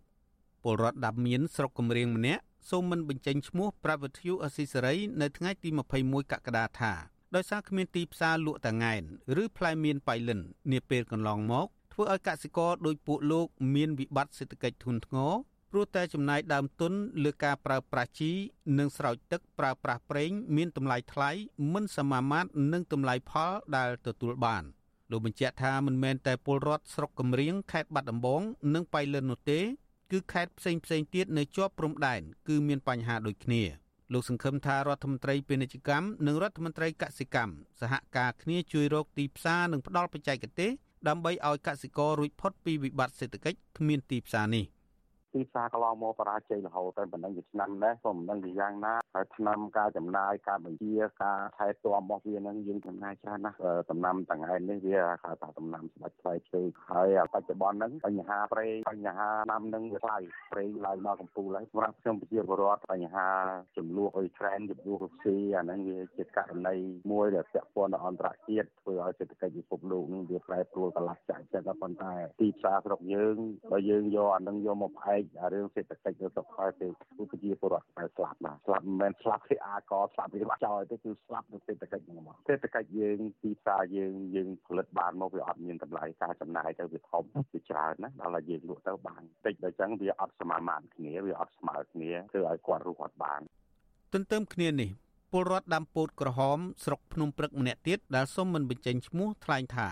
[0.64, 5.70] ពលរដ្ឋដាំមៀនស្រុកកំរៀងម្នាក់សូមមិនបញ្ចេញឈ្មោះប្រាវិទ្យូអស៊ីសេរីនៅថ្ងៃទី
[6.02, 9.02] 21កក្កដាថា ដោយសារគ្មានទីផ្សារលក់តាងែន
[9.44, 10.40] ឬផ្លែមៀនបៃលិន
[10.72, 15.34] នាពេលកន្លងមកធ្វើឲ្យកសិករដោយពួកលោកមានវិបត្តិសេដ្ឋកិច្ចធ្ងន់ធ្ងរ
[15.72, 18.32] ព្រោះតែចំណាយដើមទុនលើការប្រើប្រាស់ជី
[18.78, 21.32] និងស្រោចទឹកប្រើប្រាស់ប្រេងមានតម្លៃថ្លៃ
[21.74, 24.63] មិនសមាមាត្រនឹងតម្លៃផលដែលទទួលបាន
[25.12, 28.42] លោកបញ្ជាក់ថាមិនមែនតែពលរដ្ឋស្រុកកំរៀងខេត្តបាត់ដំបង
[28.74, 29.60] និងបៃលិននោះទេ
[30.12, 33.63] គឺខេត្តផ្សេងផ្សេងទៀតនៅជាប់ព្រំដែនគឺមានបញ្ហាដូចគ្នា។
[34.13, 40.72] លោកសង្ឃឹមថារដ្ឋមន្ត្រីពាណិជ្ជកម្មនិងរដ្ឋមន្ត្រីកសិកម្មសហការគ្នាជួយរកទីផ្សារនិងផ្ដល់បច្ចេកទេស
[41.08, 44.65] ដើម្បីឲ្យកសិកររួចផុតពីវិបត្តិសេដ្ឋកិច្ចគ្មានទីផ្សារនេះ
[45.38, 53.58] ទីផ្សារកន្លងមកបរាជ័យរហូតតែប៉ុណ្ណឹងជាឆ្នាំដែរក៏មិនដឹងជាយ៉ាងណាហើយឆ្នាំការចំណាយការបញ្ជាការថែទាំរបស់វានឹងយើងចំណាយច្រើនណាស់
[53.89, 60.19] ដំណាំទាំងឯងនេះវាហៅថាដំណាំស្ដាច់ផ្លែឈើហើយបច្ចុប្បន្នហ្នឹងបញ្ហាប្រេងបញ្ហាដាំនឹងវាថ្លៃ
[60.52, 63.28] ប្រេងឡើងមកកំពូលហើយសម្រាប់ខ្ញុំប្រជាពលរដ្ឋបញ្ហា
[63.78, 66.76] ចំនួនអ៊ុយក្រែនចំនួនរុស្ស៊ីអាហ្នឹងវាជាករណី
[67.12, 73.36] មួយដែលពាក់ព័ន្ធដល់អន្តរជាតិធ្វើឲ្យសេដ្ឋកិច្ចពិភពលោកនឹងវាប្រែប្រួលកន្លះចាក់ចិត្តប៉ុន្តែទីផ្សារស្រុកយើង
[73.71, 75.21] បើយើងយកអានឹងយកមកផ្អែក
[75.54, 76.88] រឿងសេដ្ឋកិច្ចនៅស្រុកខ្មែរទេ
[77.18, 93.42] ប្រជាពលរដ្ឋខ្មែរស្លាប់ណាស្លាប់មិនមែនស្លាប់ពីអាកស្លាប់ពីបាក់ចោលទេគឺស្លាប់នឹងសេដ្ឋកិច្ចហ្នឹងមកសេដ្ឋកិច្ចយើងទីផ្សារយើងយើងផលិតបានមកវាអត់មានតម្លៃការចំណាយទៅវាធំវាច្រើនណាដល់តែយើងលក់ទៅបានតិចដល់ចឹងវាអត់សមាមាត្រគ្នាវាអត់ស្មើគ្នាធ្វើឲ្យគាត់រស់អត់បាន
[94.13, 94.92] ទន្ទឹមគ្នានេះ
[95.32, 99.90] ពលរដ្ឋដាំពោតក្រហមស្រុកភ្នំព្រឹកម្នាក់ទៀតដែលសុំមិនបញ្ចេញឈ្មោះថ្លែងថា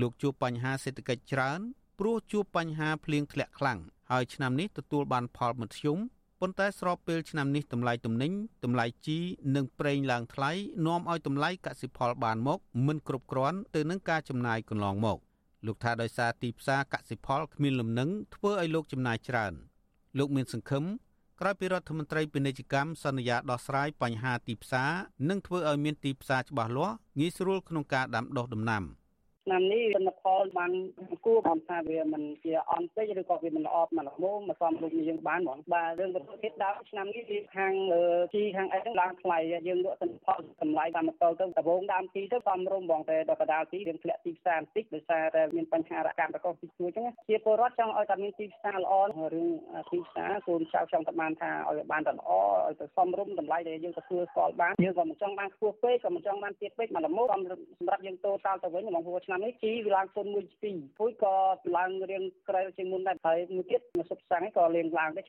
[0.00, 1.60] លោកជួបបញ្ហាសេដ្ឋកិច្ចច្រើន
[1.98, 3.78] ព្រោះជួបបញ្ហាភ្លៀងធ្លាក់ខ្លាំង
[4.10, 5.98] ហើយឆ្នាំនេះទទួលបានផលមធ្យម
[6.40, 8.32] ប៉ុន្តែស្របពេលឆ្នាំនេះតម្លៃទំនិញ
[8.64, 9.18] តម្លៃជី
[9.56, 10.50] និងប្រេងឡើងថ្លៃ
[10.86, 15.18] នាំឲ្យតម្លៃកសិផលបានមកមិនគ្រប់គ្រាន់ទៅនឹងការចំណាយកន្លងមក
[15.66, 19.52] លោកថាដោយសារទីផ្សារកសិផលគ្មានលំនឹងធ្វើឲ្យលោកចំណាយច្រើន
[20.18, 20.84] លោកមានសង្ឃឹម
[21.40, 24.90] ក្រោយពីរដ្ឋមន្ត្រីពាណិជ្ជកម្មសន្យាដោះស្រាយបញ្ហាទីផ្សារ
[25.28, 28.84] និងធ្វើឲ្យមានទីផ្សារច្បាស់លាស់ងាយស្រួលក្នុងការដាំដុះដំណាំ។
[29.46, 30.72] ឆ្នាំនេះលទ្ធផលបាន
[31.24, 37.72] គួរបានថាវាមិនជាអន់ពេកឬក៏វាមិនល្អមកល្មមមកសំរូបយើងបានហ្មងបាទរឿងវត្ថុធាតុដើមឆ្នាំនេះវាខាង
[38.34, 48.94] ជីខាងអីហ្នឹងឡើងថ្លៃយើងលក់ទិន្នផលតម្លៃតាមតលទៅដំបូងដើមជីទៅសំរុំហ្មងតែដល់កដាលទីយើងធ្លាក់ទីផ្សារបន្តិចដោយសារតែមានបញ្ហារកម្មប្រកបទីជួយអញ្ចឹងជាពលរដ្ឋចង់ឲ្យតែមានទីផ្សារល្អ
[49.34, 49.48] រឿង
[49.90, 52.30] ទីផ្សារគូនចៅចង់តែបានថាឲ្យបានតែល្អ
[52.66, 57.34] ឲ្យទៅសំរុំតម្លៃដែលយើងទទួលស្គាល់បានយើងក៏មិនចង់បានខ្ពស់ពេកក៏មិនចង់បានទាបពេកមកល្មមស
[57.84, 61.34] ម្រាប់យើងតូតាល់ទៅវិញហ្មងព្រោះឆ្នាំនេះជីវាឡើងទុនមួយពីរពួយក៏
[61.76, 65.26] ឡើងរៀងក្រៅជាងមុនដែរហើយមួយទៀតមួយសុបសាំងក៏លេងឡើងដែរ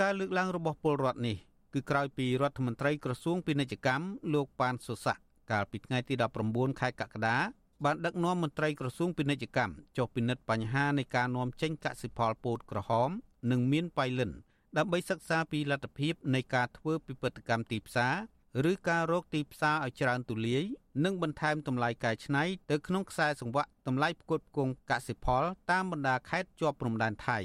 [0.00, 1.36] ការលើកឡើងរបស់ពលរដ្ឋនេះ
[1.74, 6.14] គឺក្រោយពីរដ្ឋមន្ត្រីក្រសួងពាណិជ្ជកម្មលោកប៉ានសុសាក់កាលពីថ្ងៃទី
[6.46, 7.36] 19ខែកក្កដា
[7.84, 13.10] បានដឹកនាំមន្ត្រីក្រសួងពាណិជ្ជកម្មចុះពិនិត្យបញ្ហានៃការនាំចេញកសិផលពោតក្រហម
[13.50, 14.30] និងមានបៃលិន
[14.76, 18.14] ដើម្បីសិក្សាពីលទ្ធភាពនៃការធ្វើពិពិធកម្មទីផ្សារ
[18.70, 20.64] ឬការរកទីផ្សារឲ្យច្រើនទូលាយ
[21.04, 27.38] និងបន្ថែមតម្លៃកែច្នៃទៅក្នុងខ្សែសង្វាក់តម្លៃផ្គត់ផ្គង់កសិផលតាមបណ្ដាខេត្តជាប់ព្រំដែនថៃ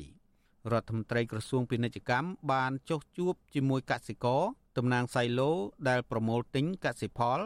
[0.71, 4.41] រដ្ឋមន្ត្រីក្រសួងពាណិជ្ជកម្មបានចុះជួបជាមួយកសិករ
[4.77, 5.51] តំណាងសៃឡូ
[5.89, 7.39] ដែលប្រមូលទិញកសិផល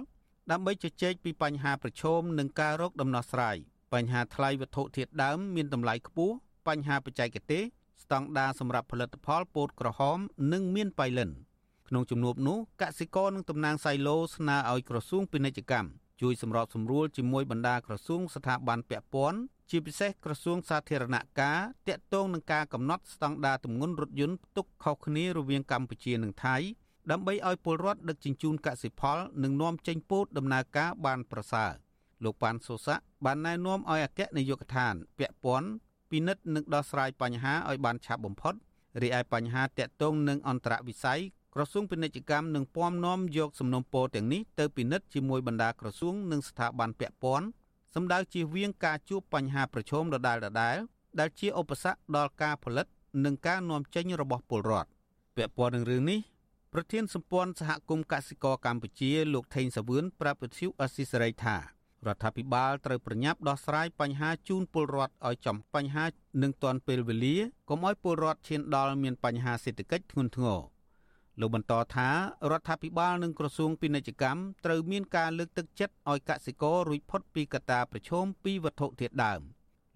[0.52, 3.58] ដើម្បីជជែកពីបញ្ហាប្រឈមនិងការរកដំណោះស្រាយ
[3.94, 6.36] បញ្ហាថ្លៃវត្ថុធាតុដើមមានតម្លៃខ្ពស់
[6.68, 7.64] បញ្ហាបច្ចេកទេស
[8.04, 10.18] ស្តង់ដារសម្រាប់ផលិតផលពោតក្រហម
[10.54, 11.32] និងមានបៃលិន។
[11.94, 15.90] ក្នុងជំនួបនោះកសិករនិងតំណាងសៃឡូស្នើឲ្យក្រសួងពាណិជ្ជកម្ម
[16.22, 19.40] ជួយសម្របសម្រួលជាមួយបណ្ដាក្រសួងស្ថាប័នពាក់ព័ន្ធ
[19.70, 26.56] ជាពិសេសក្រសួងសាធារណការតាក់ទងនឹងការកំណត់ស្តង់ដារទម្ងន់រថយន្តផ្ទុកខុសគ្នារវាងកម្ពុជានិងថៃ
[27.12, 31.72] ដើម្បីឲ្យពលរដ្ឋដឹកជញ្ជូនកសិផលនិងនាំចេញពោតដំណើរការបានប្រសើរ
[32.24, 35.68] លោកប៉ាន់សូសាបានណែនាំឲ្យអគ្គនាយកដ្ឋានពាក់ព័ន្ធ
[36.10, 38.54] ពពិនិត្យនិងដោះស្រាយបញ្ហាឲ្យបានឆាប់បំផុត
[39.02, 41.22] រីឯបញ្ហាតាក់ទងនឹងអន្តរវិស័យ
[41.54, 47.48] ក្រសួងពាណិជ្ជកម្មនឹងពំនាំយកសំណុំពរទាំងនេះទៅពិនិត្យជាមួយបណ្ដាក្រសួងនិងស្ថាប័នពាក់ព័ន្ធ
[47.96, 50.42] សម្ដៅជៀសវាងការជួបបញ្ហាប្រឈមដដែលៗ
[51.20, 52.88] ដែលជាឧបសគ្គដល់ការផលិត
[53.26, 54.90] និងការនាំចេញរបស់ពលរដ្ឋ
[55.36, 56.20] ពាក់ព័ន្ធនឹងរឿងនេះ
[56.74, 61.58] ប្រធានសម្ព័ន្ធសហគមន៍កសិករកម្ពុជាលោកថេងសាវឿនប្រាប់វិទ្យុអស៊ីសេរីថា
[62.08, 66.06] រដ្ឋាភិបាលត្រូវប្រញាប់ដោះស្រាយបញ្ហាជូនពលរដ្ឋឲ្យចំបញ្ហា
[66.42, 67.38] នឹងទាន់ពេលវេលា
[67.70, 70.73] កុំឲ្យពលរដ្ឋឈានដល់មានបញ្ហាសេដ្ឋកិច្ចធ្ងន់ធ្ងរ
[71.40, 72.10] លោកបន្តថា
[72.52, 79.42] រដ្ឋាភិបាលនិងក្រសួងពាណិជ្ជកម្មត្រូវមានការលើកទឹកចិត្តឲ្យកសិកររួចផុតពីកត្តាប្រឈមពីវត្ថុធាតុដើម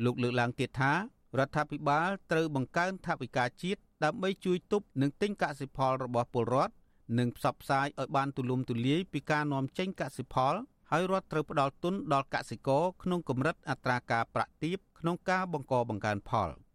[0.03, 0.93] លោកលើកឡើងទៀតថា
[1.39, 6.73] រដ្ឋាភិបាលត្រូវបង្កើនថវិកាជាតិដើម្បីជួយទប់និងទិញកសិផលរបស់ពលរដ្ឋ
[7.19, 10.53] និងផ្សព្វផ្សាយឲ្យបានទូលំទូលាយពីការនាំចេញកសិផល
[10.91, 16.49] ហើយរដ្ឋត្រូវផ្ដល់ទុនដល់កសិករក្នុងកម្រិតអត្រាការប្រាក់ទាបក្នុងការបង្កបង្កើនផល។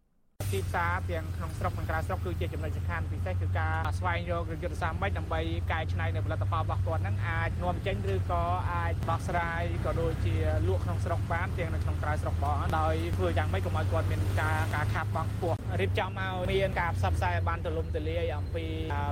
[0.53, 10.35] ទីផ្សារទាំងក្នុងស្រុកនិងក្រៅស្រុកគឺជាចំណុចសំខាន់ពិសេសគឺការស្វែងរកយុទ្ធសាស្ត្រម៉េចដើម្បីកែច្នៃនៅផលិតផលរបស់គាត់ហ្នឹងអាចនាំចេញឬក៏អាចដោះស្រាយក៏ដូចជា
[10.67, 18.65] លក់ក្នុងស្រុកបានទាំងនៅក្នុងក្រៅស្រុកបងដោយធ្វើយ៉ាងម៉េចកុំឲ្យគាត់មានការការខាតបង់ខ្ពស់ រៀបចំឲ្យមានការផ្សព្វផ្សាយឲ្យបានទូលំទូលាយអំពី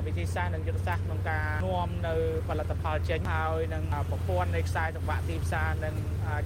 [0.05, 2.16] វិធីសាស្ត្រនិងយុទ្ធសាស្ត្រក្នុងការនាំនៅ
[2.47, 5.95] ផលិតផលចេញហើយនឹងប្រព័ន្ធនៃខ្សែសង្វាក់ទីផ្សារនិង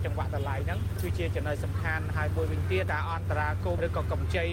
[0.03, 4.45] ចង្វាក់តម្លៃហ្នឹងគឺជាចំណុចសំខាន់ហើយមួយវិញទៀតការអន្តរាគមឬក៏កម្ចី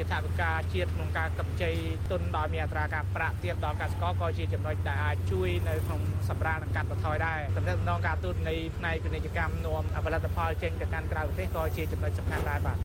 [0.00, 1.70] យថាវិការជាតិក្នុងការកម្ចី
[2.10, 12.76] ទុនដោយមានអត្រាការប្រាក់ទាបដល់កសិករក៏ជាចំណុចដែលអាចជួយនៅក្នុងសម្រាលនិងកាត់បន្ថយដែរសម្រាប់ដំណងការទូតនៃផ្នែកពាណិជ្ជកម្មនាំផលិតផលចេញទៅកាន់ក្រៅប្រទេសក៏ជាចំណុចសំខាន់ដែរបាទ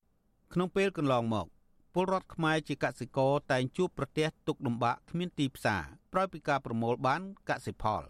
[0.54, 1.48] ក្នុងពេលកន្លងមក
[1.94, 5.84] ពលរដ្ឋខ្មែរជាកសិករតែងជួបប្រទះទុកលំបាកគ្មានទីផ្សារ
[6.14, 8.02] ប្រោយពីការប្រមូលបានកសិផល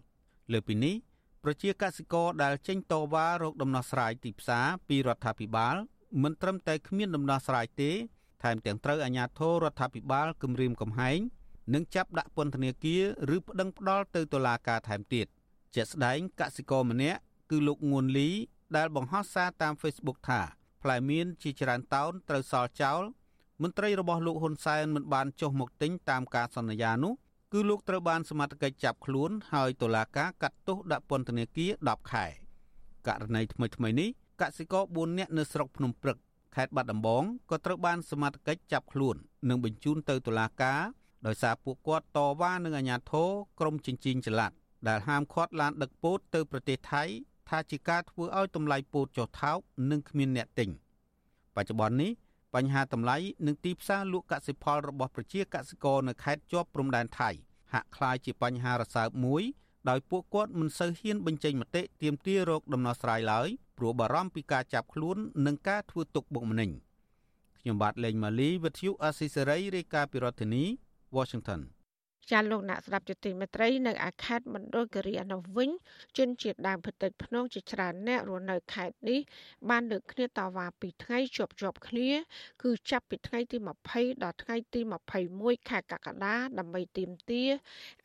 [0.51, 0.95] លើពីនេះ
[1.43, 5.75] ប្រជាកសិករដែលចេញតវ៉ារោគដំណោះស្រាយទីផ្សារពីរដ្ឋាភិបាល
[6.23, 7.91] មិនត្រឹមតែគ្មានដំណោះស្រាយទេ
[8.43, 11.19] ថែមទាំងត្រូវអាជ្ញាធររដ្ឋាភិបាលគម្រាមកំហែង
[11.73, 15.27] និងចាប់ដាក់ពន្ធនាគារឬប្តឹងផ្តល់ទៅតុលាការថែមទៀត
[15.75, 17.19] ជាក់ស្ដែងកសិករម្នាក់
[17.51, 18.29] គឺលោកងួនលី
[18.77, 20.41] ដែលបង្ហោះសារតាម Facebook ថា
[20.81, 23.01] ផ្លែមៀនជាច្រើនតោនត្រូវសល់ចោល
[23.63, 27.13] មន្ត្រីរបស់លោកហ៊ុនសែនមិនបានចុះមកទិញតាមការសន្យានោះ
[27.53, 32.25] គឺលោកត្រូវបានសមត្ថកិច្ចចាប់ខ្លួនហើយតុលាការកាត់ទោសដាក់ពន្ធនាគារ10ខែ
[33.07, 34.09] ករណីថ្មីថ្មីនេះ
[34.41, 36.17] កសិករ4នាក់នៅស្រុកភ្នំព្រឹក
[36.55, 39.15] ខេត្តបាត់ដំបងក៏ត្រូវបានសមត្ថកិច្ចចាប់ខ្លួន
[39.49, 40.81] និងបញ្ជូនទៅតុលាការ
[41.25, 44.51] ដោយសារពួកគាត់តវ៉ានឹងអាជ្ញាធរក្រមចិញ្ចៀងចល័ត
[44.87, 47.03] ដែលហាមឃាត់ឡានដឹកពោតទៅប្រទេសថៃ
[47.49, 49.57] ថាជាការធ្វើឲ្យតម្លៃពោតចុះថោក
[49.91, 50.69] និងគ្មានអ្នកទិញ
[51.55, 52.11] បច្ចុប្បន្ននេះ
[52.54, 53.16] បញ្ហាតម្លៃ
[53.46, 57.30] និងទីផ្សារលក់កសិផលរបស់ប្រជាកសិករនៅខេត្តជាប់ព្រំដែនថៃ
[57.72, 59.42] ហាក់คล้ายជាបញ្ហារសើបមួយ
[59.88, 63.48] ដោយពួកគាត់មិនសូវហ៊ានបញ្ចេញមតិទាមទាររោគដំណោះស្រាយឡើយ
[63.78, 65.16] ព្រោះបារម្ភពីការចាប់ខ្លួន
[65.46, 66.70] និងការធ្វើទុកបុកម្នេញ
[67.60, 70.64] ខ្ញុំបាទលេងម៉ាលីវិទ្យុអស៊ីសេរីរាយការណ៍ពីរដ្ឋធានី
[71.16, 71.60] Washington
[72.31, 75.69] ចាលោកអ្នកស្ដាប់ជទីមេត្រីនៅឯខេត្តមណ្ឌលគិរីអនុវិញ
[76.17, 79.19] ជនជាតិដើមភាគតិចភ្នងជាច្រើនអ្នករស់នៅខេត្តនេះ
[79.69, 82.09] បានលើកគ្នាតវ៉ាពីថ្ងៃជាប់ជាប់គ្នា
[82.63, 83.57] គឺចាប់ពីថ្ងៃទី
[83.91, 84.81] 20ដល់ថ្ងៃទី
[85.25, 87.49] 21ខែកក្កដាដើម្បីទាមទារ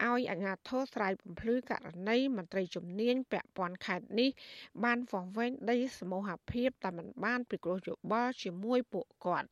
[0.05, 4.31] ឲ្យអាជ្ញាធរស្រាយបំភ្លឺករណីមន្ត្រីជំនាញពាក់ព័ន្ធខេត្តនេះ
[4.85, 9.49] បានវង្វេងដីសមូហភាពតែមិនបានពិគ្រោះយោបល់ជាមួយពួកគាត់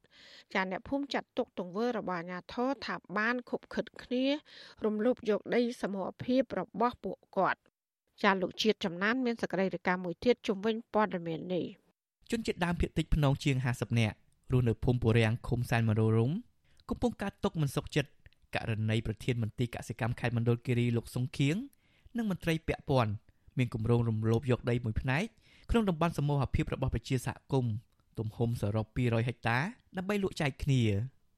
[0.55, 4.25] ចាអ្នកភូមិចាត់ទុកទង្វើរបស់អាជ្ញាធរថាបានខុបខិតគ្នា
[4.85, 7.61] រំលោភយកដីសមរភាពរបស់ពួកគាត់
[8.23, 11.65] ចាលោកជាតិចំណានមានសកម្មភាពមួយទៀតជំវិញព័ត៌មាននេះ
[12.31, 14.17] ជនជាតិដើមភាគតិចភ្នងជាង50នាក់
[14.53, 16.31] រស់នៅភូមិពរាំងឃុំសែនមរោរំ
[16.89, 18.11] កំពុងកាត់ទុកមិនសុខចិត្ត
[18.55, 21.57] ករណីប្រធានមន្ត្រីកសិកម្មខេត្តមណ្ឌលគិរីលោកសុងខៀង
[22.17, 23.13] និងមន្ត្រីពាក់ព័ន្ធ
[23.59, 25.25] មានគម្រោងរំលោភយកដីមួយផ្នែក
[25.71, 27.75] ក្នុងតំបន់សមូហភាពរបស់ប្រជាសហគមន៍
[28.19, 29.59] ទំហំសរុប200ហិកតា
[29.97, 30.83] ដើម្បីលក់ចែកគ្នា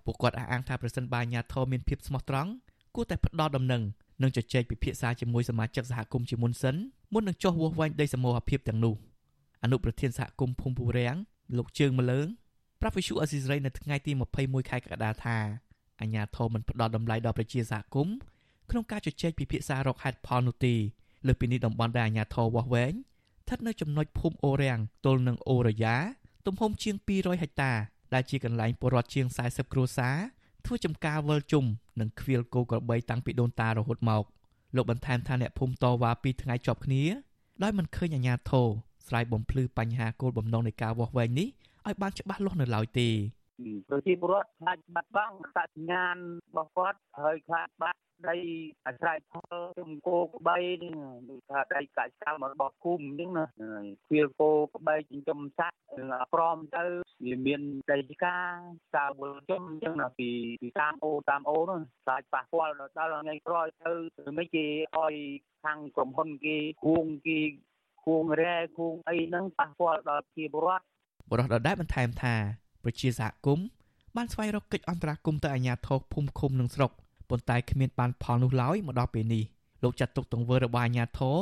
[0.05, 2.51] ពួកគាត់អះអាងថាប្រសិនបើអាជ្ញាធរមានភាពស្មោះត្រង់
[2.95, 3.83] គួរតែផ្ដល់ដំណឹង
[4.23, 6.77] និងជជែកពិភាក្សាជាមួយសមាជិកសហគមន៍ជាមុនសិន
[7.13, 8.95] មុននឹងចុះវាស់វែងដីសមូហភាពទាំងនោះ
[9.63, 11.17] អនុប្រធានសហគមន៍ភូមិពូរាំង
[11.57, 12.27] លោកជើងមលើង
[12.81, 15.39] ប្រាប់វិសុអេស៊ីសរ៉ៃនៅថ្ងៃទី21ខែកក្កដាថា
[16.01, 18.15] អាញាធមមិនផ្ដល់តម្លៃដល់ប្រជាសហគមន៍
[18.71, 20.75] ក្នុងការជជែកពិភាក្សារកហេតុផលនោះទេ
[21.27, 25.97] លើពីនេះតំបន់ដែលអាញាធរវាស់វែងស្ថិតនៅចំណុចភូមិអូរាំងទល់នឹងអូរយ៉ា
[26.47, 27.73] ទំហំជាង200ហិកតា
[28.15, 30.17] ដែលជាកន្លែងពលរដ្ឋជាង40គ្រួសារ
[30.69, 31.65] ធ្វើចំការវិលជុំ
[32.01, 34.25] និងខ្វៀលគោក្របីតាំងពីដូនតារហូតមក
[34.77, 37.03] លោកបន្ថែមថាអ្នកភូមិតវ៉ាពីថ្ងៃជាប់គ្នា
[37.63, 38.67] ដោយមិនឃើញអាជ្ញាធរ
[39.07, 41.49] ស្រ័យបំភ្លឺបញ្ហាគោលបំណងនៃការវាស់វែងនេះ
[41.87, 43.09] ឲ្យបានច្បាស់លាស់នៅឡើយទេ
[43.89, 46.17] ប្រជាពលរដ្ឋខ្លាចបាត់បង់អត្តសញ្ញាណ
[46.49, 48.37] របស់គាត់ហើយខ្លាចបាត់ ដី
[48.87, 50.93] អាស្រ័យផលជំគោក្បីនេះ
[51.29, 53.45] ដូចថាដីកសិកម្មរបស់ភូមិហ្នឹងណា
[54.07, 55.79] ឃ្វាលគោក្បីចិញ្ចឹមសត្វ
[56.35, 56.85] ប្រមទៅ
[57.25, 57.61] វាមាន
[57.93, 58.37] ដីកា
[58.95, 60.29] សាវលចំអញ្ចឹងណាពី
[60.63, 63.93] ពីតាមអូតាមអូនោះខ្លាចប៉ះពាល់ដល់ថ្ងៃក្រោយទៅ
[64.39, 64.67] មិនគេ
[64.97, 65.15] ឲ្យ
[65.65, 67.39] ខាងក្រុមហ៊ុនគេគួងគេ
[68.07, 70.85] គួងរ៉ែគួងអីហ្នឹងប៉ះពាល់ដល់ប្រជាពលរដ្ឋ
[71.31, 72.35] បរិះដដែលបន្ថែមថា
[72.85, 73.67] ប្រជាសហគមន៍
[74.17, 76.91] បានស្វែងរកកិច្ចអន្តរាគមន៍ទៅអាជ្ញាធរភូមិឃុំនិងស្រុក
[77.31, 79.45] ប៉ុន្តែគ្មានបានផលនោះឡើយមកដល់ពេលនេះ
[79.83, 81.39] លោកចាត់ទុកទង្វើរបស់អាជ្ញាធរ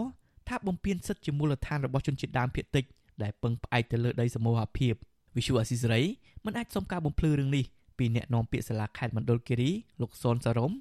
[0.49, 2.85] ថាបំពានសិទ្ធិជាមូលដ្ឋានរបស់ជនជាតិដើមភាគតិច
[3.23, 4.95] ដែលពឹងផ្អែកទៅលើដីសមូហភាព
[5.37, 6.03] វិសុអស៊ីសេរី
[6.45, 7.65] មិនអាចសុំការបំភ្លឺរឿងនេះ
[7.99, 9.71] ពីអ្នកនាំពាក្យសាលាខេត្តមណ្ឌលគិរី
[10.01, 10.73] លោកសុនសរម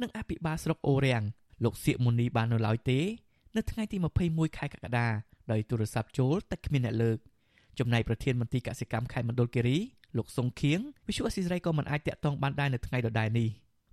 [0.00, 1.24] និងអភិបាលស្រុកអូរាំង
[1.64, 3.00] លោកសៀកមុនីបាននៅឡើយទេ
[3.56, 3.96] នៅថ្ងៃទី
[4.28, 5.08] 21ខែកក្កដា
[5.50, 7.18] ដោយទូរស័ព្ទចូលតែគ្មានអ្នកលើក
[7.78, 9.76] ចំណែកប្រធានមន្ត្រីកសិកម្មខេត្តមណ្ឌលគិរី
[10.16, 10.78] លោកសុងខៀង
[11.08, 13.48] វិសុអស៊ីសេរីក៏មិនអាចតាក់ទងបានដែរនៅថ្ងៃដដែលនេះ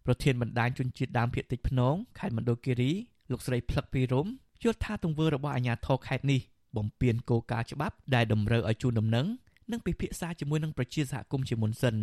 [0.06, 2.92] ប្រធានបណ្ដាញជនជាតិដើមភាគតិចភ្នងខេត្តមណ្ឌលគិរី
[3.32, 4.28] លោកស្រីផ្លឹកពីរំ
[4.64, 6.42] យល់ថាទង្វើរបស់អាជ្ញាធរខេត្តនេះ
[6.78, 9.28] បំពានគោលការណ៍ច្បាប់ដែលតម្រូវឲ្យជូនដំណឹង
[9.72, 11.96] និងពិភាក្សាជាមួយនឹងប្រជាសហគមន៍ជាមុនសិន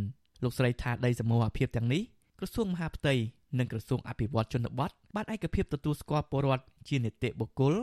[0.42, 2.02] លោកស្រីថាដីសមូហភាពទាំងនេះ
[2.38, 3.14] ក្រសួងមហាផ្ទៃ
[3.58, 7.74] និងក្រសួងអភិវឌ្ឍជនបទបានឯកភាពទទួលស្គាល់ពលរដ្ឋជានីតិបុគ្គល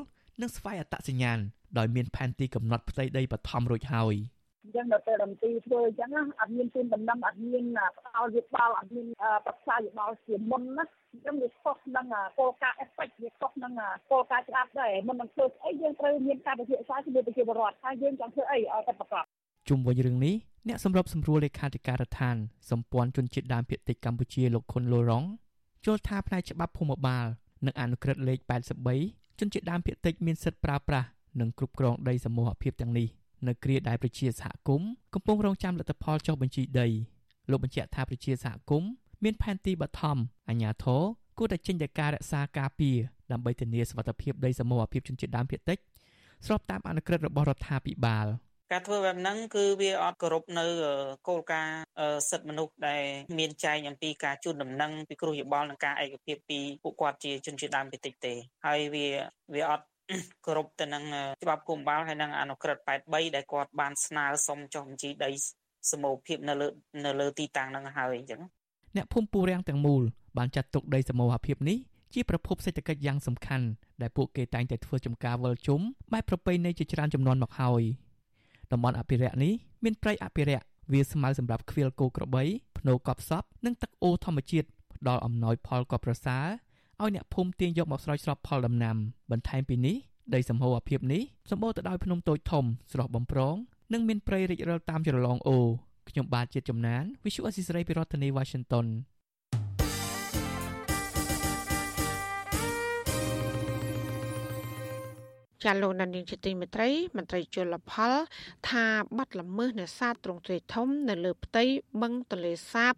[0.41, 1.39] និងស្វ័យអត្តសញ្ញាណ
[1.77, 4.15] ដោយមានផែនទីកំណត់ផ្ទៃដីបឋមរួចហើយ។
[4.63, 7.65] អញ្ចឹងដល់ពេលរំទីធ្វើអញ្ចឹងអត់មានជូនដំណឹងអត់មាន
[7.97, 9.07] ផ្ដល់យោបល់អត់មាន
[9.45, 13.73] ប្រឹក្សាយោបល់ជាមុនណាអញ្ចឹងវាខុសនឹងគោលការណ៍ effect វាខុសនឹង
[14.11, 19.25] គោលការណ៍ច្បាប់ដែរមុននឹងធ្វើស្អីយើងត្រូវមានការពិភាក្សាជាមួយប្រជាពលរដ្ឋថាយើងចង់ធ្វើអីឲ្យតែប្រកប
[19.69, 20.35] ជុំវិញរឿងនេះ
[20.67, 22.35] អ្នកសម្របសម្រួលលេខាធិការដ្ឋាន
[22.69, 25.23] សម្ព័ន្ធជនជាតិដើមភាគតិចកម្ពុជាលោកខុនលូរ៉ុង
[25.85, 27.25] យល់ថាផ្នែកច្បាប់ភូមិបាល
[27.65, 28.39] និងអនុក្រឹត្យលេខ
[28.89, 31.07] 83ជនជាតិដើមភាគតិចមានសិទ្ធិប្រើប្រាស់
[31.39, 33.07] និងគ្រប់គ្រងដីសមូហភាពទាំងនេះ
[33.47, 36.87] នៅគ្រាដែលប្រជាសហគមន៍កំពុងរងចាំលទ្ធផលចុះបញ្ជីដី
[37.49, 38.89] លោកបញ្ជាក់ថាប្រជាសហគមន៍
[39.23, 40.17] មានផែនទីបឋម
[40.49, 41.01] អាជ្ញាធរ
[41.37, 42.97] គួរតែចេញទៅការរក្សាការពារ
[43.31, 45.77] ដើម្បីធានាសុវត្ថិភាពដីសមូហភាពជនជាតិដើមភាគតិច
[46.45, 48.27] ស្របតាមអនុក្រឹត្យរបស់រដ្ឋាភិបាល
[48.71, 50.65] ការធ្វើបែបហ្នឹងគឺវាអត់គោរពនៅ
[51.27, 51.77] គោលការណ៍
[52.29, 53.03] សិទ្ធិមនុស្សដែល
[53.37, 58.33] មានចែងអំពីការជូនដំណឹងពីគ្រោះយោបល់និងការឯកភាពពីពួកគាត់ជាជនជាតិដើមភាគតិចទេ
[58.65, 59.07] ហើយវា
[59.53, 59.85] វាអត់
[60.45, 61.03] គោរពទៅនឹង
[61.43, 65.31] ច្បាប់គុំបាលហើយនឹងអនុក្រឹត្យ83ដែលគាត់បានស្នើសុំចុះបញ្ជីដី
[65.91, 66.67] សមូហភាពនៅលើ
[67.05, 68.41] នៅលើទីតាំងហ្នឹងហើយអញ្ចឹង
[68.95, 70.01] អ្នកភូមិពូរាំងទាំងមូល
[70.37, 71.77] បានចាត់ទុកដីសមូហភាពនេះ
[72.13, 73.65] ជាប្រភពសេដ្ឋកិច្ចយ៉ាងសំខាន់
[74.01, 75.81] ដែលពួកគេតែងតែធ្វើចំការវិលជុំ
[76.13, 77.83] បែបប្រពៃណីជាច្រើនចំនួនមកហើយ
[78.71, 79.53] តំបន់អភិរក្សនេះ
[79.83, 82.43] មានព្រៃអភិរក្សវាស្មៅសម្រាប់ខ្វៀលគោក្របី
[82.77, 86.45] ភ្នូកប់សពនិងទឹកអូធម្មជាតិផ្ដល់អំណោយផលកប់ប្រសើរ
[87.01, 88.95] ឲ្យអ្នកភូមិទាញយកមកស្រោចស្រពផលដំណាំ
[89.31, 89.95] បន្ថែមពីនេះ
[90.33, 91.21] ដីសម្ហូរអាភិបនេះ
[91.51, 93.55] សម្បូរទៅដោយភ្នំតូចធំស្រស់បំព្រង
[93.93, 95.57] និងមានព្រៃរិចរិលតាមចរឡងអូ
[96.09, 98.85] ខ្ញុំបាទជាតិចំណាន Visual Assisray ពីរដ្ឋធានី Washington
[105.63, 108.13] ចាលោកនានីជាទីមេត្រីមន្ត្រីជលផល
[108.69, 108.85] ថា
[109.17, 111.63] បាត់ល្មើសនេសាទទ្រង់ទ្រាយធំ នៅលើផ្ទៃ
[112.01, 112.93] បឹងទលេសាប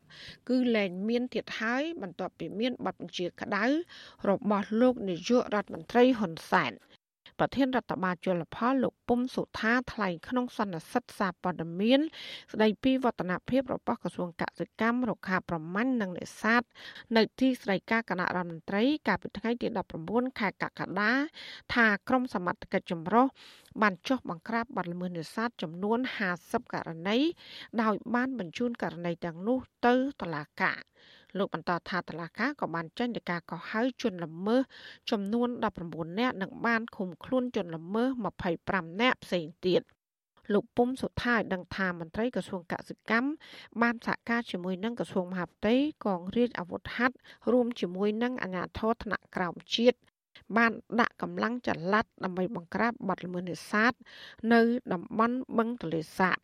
[0.49, 3.65] គឺលែងមានទៀតហើយបន្ទាប់ពីមានបទបញ្ជាក្តៅ
[4.29, 6.71] របស់លោកនាយករដ្ឋមន្ត្រីហ៊ុនសែន
[7.39, 11.99] ប្រធានរដ្ឋបាលជលផលលោកពុំសុថាថ្លែងក្នុងសន្និសីទសារព័ត៌មាន
[12.53, 16.61] ស្ដីពីវឌ្ឍនភាពរបស់ក្រសួងកសិកម្មរុក្ខាប្រមាញ់និងនេសាទ
[17.17, 19.67] នៅទីស្តីការគណៈរដ្ឋមន្ត្រីកាលពីថ្ងៃទី
[20.03, 21.11] 19ខែកក្កដា
[21.73, 23.25] ថាក្រមសមត្ថកិច្ចចម្រុះ
[23.81, 25.99] បានចុះបង្ក្រាបបទល្មើសនេសាទចំនួន
[26.35, 27.17] 50ករណី
[27.81, 30.79] ដោយបានបញ្ជូនករណីទាំងនោះទៅតុលាការ
[31.37, 34.61] លោកបន្តថាតឡាកាក៏បានចេញទៅការកោះហៅជនល្មើស
[35.11, 35.47] ចំនួន
[35.83, 38.09] 19នាក់និងបានឃុំខ្លួនជនល្មើស
[38.55, 39.81] 25នាក់ផ្សេងទៀត
[40.53, 43.29] លោកពុំសុថាឲ្យដឹងថាមន្ត្រីក្រសួងកសិកម្ម
[43.81, 45.75] បានសហការជាមួយនឹងក្រសួងមហាផ្ទៃ
[46.05, 47.15] កងរាជអាវុធហត្ថ
[47.51, 49.97] រួមជាមួយនឹងអាជ្ញាធរថ្នាក់ក្រោមជាតិ
[50.57, 53.93] បានដាក់កម្លាំងចល័តដើម្បីបង្ក្រាបបទល្មើសនេសាទ
[54.53, 54.61] នៅ
[54.93, 56.37] តំបន់បឹងទលេសាប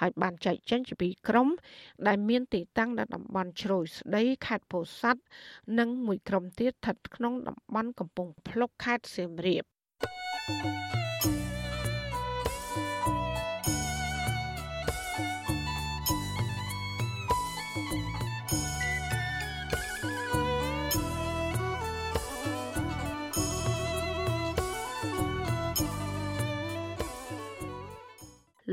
[0.00, 1.48] ហើយបានចែកចេញជាពីរក្រុម
[2.06, 5.22] ដែលមានទីតាំងនៅតំបន់ជ្រោយស្ដីខេត្តពោធិ៍សាត់
[5.78, 9.64] និងមួយក្រុមទៀតស្ថិតក្នុងតំបន់កំពង់ភ្លុកខេត្តសៀមរាប
[10.48, 11.01] thank you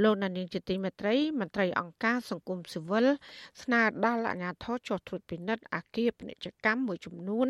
[0.04, 3.06] លលោកនានីជាទីមេត្រីមន្ត្រីអង្គការសង្គមស៊ីវិល
[3.62, 7.47] ស្នើដល់អាជ្ញាធរចុះត្រួតពិនិត្យអាគារពាណិជ្ជកម្មមួយចំនួន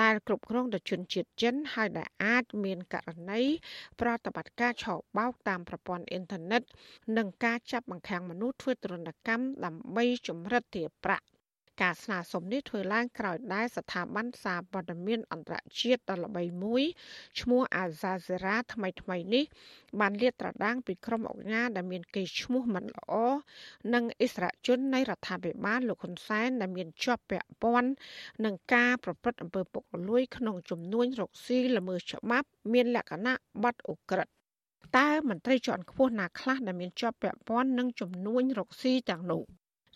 [0.00, 3.42] ដែលគ្រប់គ្រងដោយជនជាតិចិនហើយដែលអាចមានករណី
[4.00, 4.86] ប្រតិបត្តិការឆ
[5.16, 6.62] បោកតាមប្រព័ន្ធអ៊ីនធឺណិត
[7.16, 11.24] និងការចាប់បង្ខាំងមនុស្សធ្វើទរណកម្មដើម្បីចម្រិតទារប្រាក់
[11.82, 16.82] ការស្នើសុំនេះធ្វើឡើងក្រោយដែលស្ថាប័នសារព័ត៌មានអន្តរជាតិដ៏ល្បីមួយ
[17.40, 19.44] ឈ្មោះ Al Jazeera ថ្មីថ្មីនេះ
[20.00, 23.12] បានលាតត្រដាងពីក្រុមអង្គការដែលមានកេរ្តិ៍ឈ្មោះមិនល្អ
[23.94, 27.90] និងអិសរាជជននៃរដ្ឋាភិបាលលោកហ៊ុនសែនដែលមានជាប់ពាក់ព័ន្ធ
[28.44, 34.28] នឹងការប្រព្រឹត្តអំពើពុករលួយក្នុងជំនួញរកស៊ីល្មើសច្បាប់មានលក្ខណៈបាត់អូក្រិត
[34.98, 39.44] តើមន្ត្រីជាន់ខ្ពស់ណាខ្លះដែលមានជាប់ពាក់ព័ន្ធនឹងជំនួញរកស៊ីទាំងនោះ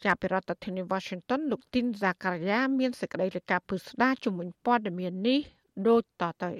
[0.05, 5.41] ចាប់ពីរដ្ឋធានី Washington លោកទីនហ្សាការីយ៉ាមានសេចក្តីរាយការណ៍ពិស្ដារជំនួយព័ត៌មាននេះ
[5.89, 6.53] ដូចតទៅ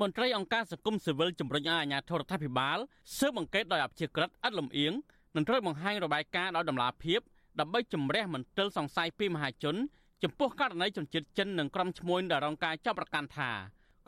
[0.00, 2.78] មន្ត្រីអង្គការសង្គមស៊ីវិលជំរុញឲ្យអាជ្ញាធររដ្ឋាភិបាល
[3.18, 4.92] ស៊ើបអង្កេតដោយអព្យាក្រឹតឥតលំអៀង
[5.36, 7.20] និងត្រូវបង្ហាញរបាយការណ៍ដោយតម្លាភាព
[7.60, 9.76] ដើម្បីជំរះមន្ទិលសង្ស័យពីមហាជន
[10.22, 13.50] ចំពោះករណីជនជាតិចិននិងក្រុមឈ្មួញដែលរងការចាប់ប្រកាន់ថា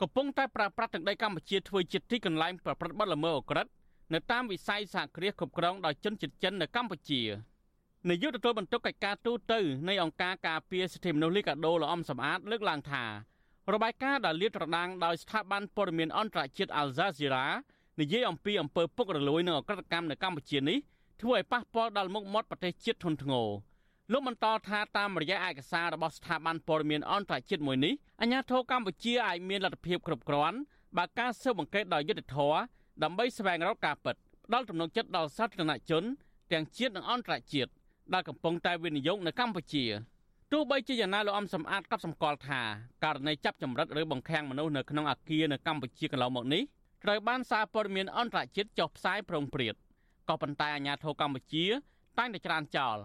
[0.01, 3.71] កំពុងតែប្រើប្រាស់ទឹកដីកម្ពុជាធ្វើជាទីកន្លែងប្រព្រឹត្តបទល្មើសអូក្រិដ្ឋ
[4.13, 7.21] នៅតាមវិស័យសហគ្រាសគ្រប់គ្រងដោយជនជាតិចិននៅកម្ពុជា។
[8.07, 13.03] នាយកទទួលបន្ទុកកិច្ចការទូតទៅនៃអង្គការការពារសិទ្ធិមនុស្សលីកាដូលោកអំសំអាតលើកឡើងថា
[13.73, 17.45] របាយការណ៍ដែលលាតត្រដាងដោយស្ថាប័នព័ត៌មានអន្តរជាតិ Al Jazeera
[17.99, 20.77] និយាយអំពីអំពើពុករលួយនិងអក្រិតកម្មនៅកម្ពុជានេះ
[21.21, 23.47] ធ្វើឲ្យប៉ះពាល់ដល់មុខមាត់ប្រទេសជាតិធនធ្ងរ
[24.11, 30.57] លោកបន្តថាតាមរយៈឯកសាររបស់ស្ថាប័នព័ត៌មានអន្តរជាតិមួយនេះអាជ្ញាធរកម្ពុជាអាចមានលទ្ធភាពគ្រប់គ្រាន់
[30.97, 32.57] បើការស៊ើបអង្កេតដោយយុត្តិធម៌
[33.03, 36.03] ដើម្បីស្វែងរកការពិតផ្ដល់ទំនុកចិត្តដល់សាធារណជន
[36.51, 37.71] ទាំងជាតិនិងអន្តរជាតិ
[38.13, 39.85] ដែលកំពុងតែវិនិយោគនៅកម្ពុជា
[40.51, 42.61] ទោះបីជាយ៉ាងណាលោកអំសំអាតក៏សម្គាល់ថា
[43.03, 46.63] ករណីចាប់ចម្រិតឬបង្ខាំងមនុស្សនៅក្នុងអាគារនៅកម្ពុជាកន្លងមកនេះ
[47.03, 49.75] ត្រូវបានសារព័ត៌មានអន្តរជាតិចុះផ្សាយប្រងព្រាត
[50.29, 51.65] ក៏ប៉ុន្តែអាជ្ញាធរកម្ពុជា
[52.17, 52.97] តែងតែច្រានចោល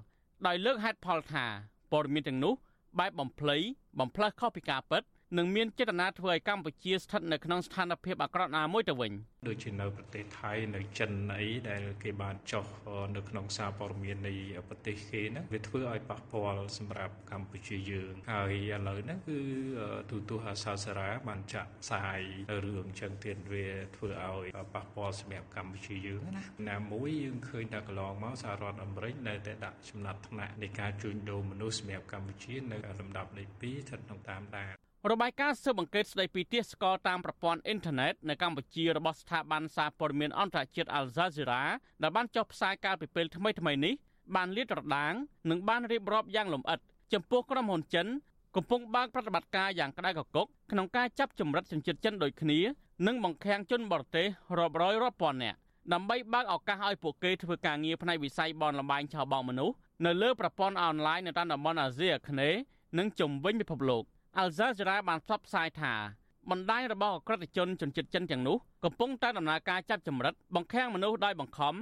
[0.47, 1.45] ដោយលើកហេតុផលថា
[1.93, 2.55] ព័ត៌មានទាំងនោះ
[2.99, 3.57] បែបបំភ្លៃ
[3.99, 5.03] បំផ្លើសខុសពីការពិត
[5.39, 9.13] និងមានចេតនាធ្វើឲ្យកម្ពុជាស្ថិតនៅក្នុងស្ថានភាពអាក្រក់ណាមួយទៅវិញ
[9.49, 12.67] ដូចជានៅប្រទេសថៃនៅចិនអីដែលគេបានចុះ
[13.17, 14.35] នៅក្នុងសារព័ត៌មាននៃ
[14.69, 19.39] ប្រទេសគេហ្នឹងវាធ្វើឲ្យប៉ះពាល់សម្រាប់កម្ពុជាយើង ហើយឥឡូវហ្នឹងគឺ
[20.11, 22.21] ទូទស្សន៍អាសាសារ៉ាបានចាក់ផ្សាយ
[22.65, 23.67] រឿងចឹងទៀតវា
[23.97, 41.63] ធ្វើឲ្យប៉ះពាល់សម្រាប់កម្ពុជាយើងណាណាមួយយើងឃើញថាកន្លងមកសហរដ្ឋអាមេរិកនៅតែដាក់ចំណាត់ថ្នាក់នៃការជួញដូរមនុស្សសម្រាប់កម្ពុជានៅលំដាប់លេខ2ស្ថិតក្នុងតាមដាន របាយការណ៍ស៊ើបអង្កេតស្ដីពីទាសស្ករតាមប្រព័ន្ធអ៊ីនធឺណិតនៅកម្ពុជារបស់ស្ថាប័នសារព័ត៌មានអន្តរជាតិ Al Jazeera
[42.03, 43.95] ដែលបានចុះផ្សាយកាលពីពេលថ្មីៗនេះ
[44.37, 45.15] បានលាតត្រដាង
[45.51, 46.79] និងបានរៀបរាប់យ៉ាងលម្អិត
[47.13, 48.07] ចំពោះក្រុមហ៊ុនចិន
[48.57, 52.59] កំពុងបើកប្រតិបត្តិការយ៉ាងក្តៅកគុកក្នុងការចាប់ចម្រិតជនជាតិចិនដូចគ្នា
[53.07, 54.27] និងបង្ខាំងជនបរទេស
[54.59, 55.59] រាប់រយរាប់ពាន់នាក់
[55.93, 59.75] ដើម្បីបើកឱកាសឲ្យពួកគេធ្វើការងារផ្នែកវិស័យបនលបែងឆោបោកមនុស្ស
[60.07, 62.59] នៅលើប្រព័ន្ធអនឡាញនៅតាមតំបន់អាស៊ីអាគ្នេយ៍
[62.99, 64.05] និងជុំវិញពិភពលោក
[64.39, 65.93] អាល់ហ្សាសេរ៉ាបានផ្សព្វផ្សាយថា
[66.51, 71.75] បណ្ដាញរបស់អក្រិតជនជនជាតិចិនទាំងនោះកំពុងតែដំណើរការចាប់ចម្រិតបង្ខាំងមនុស្សដោយបង្ខំ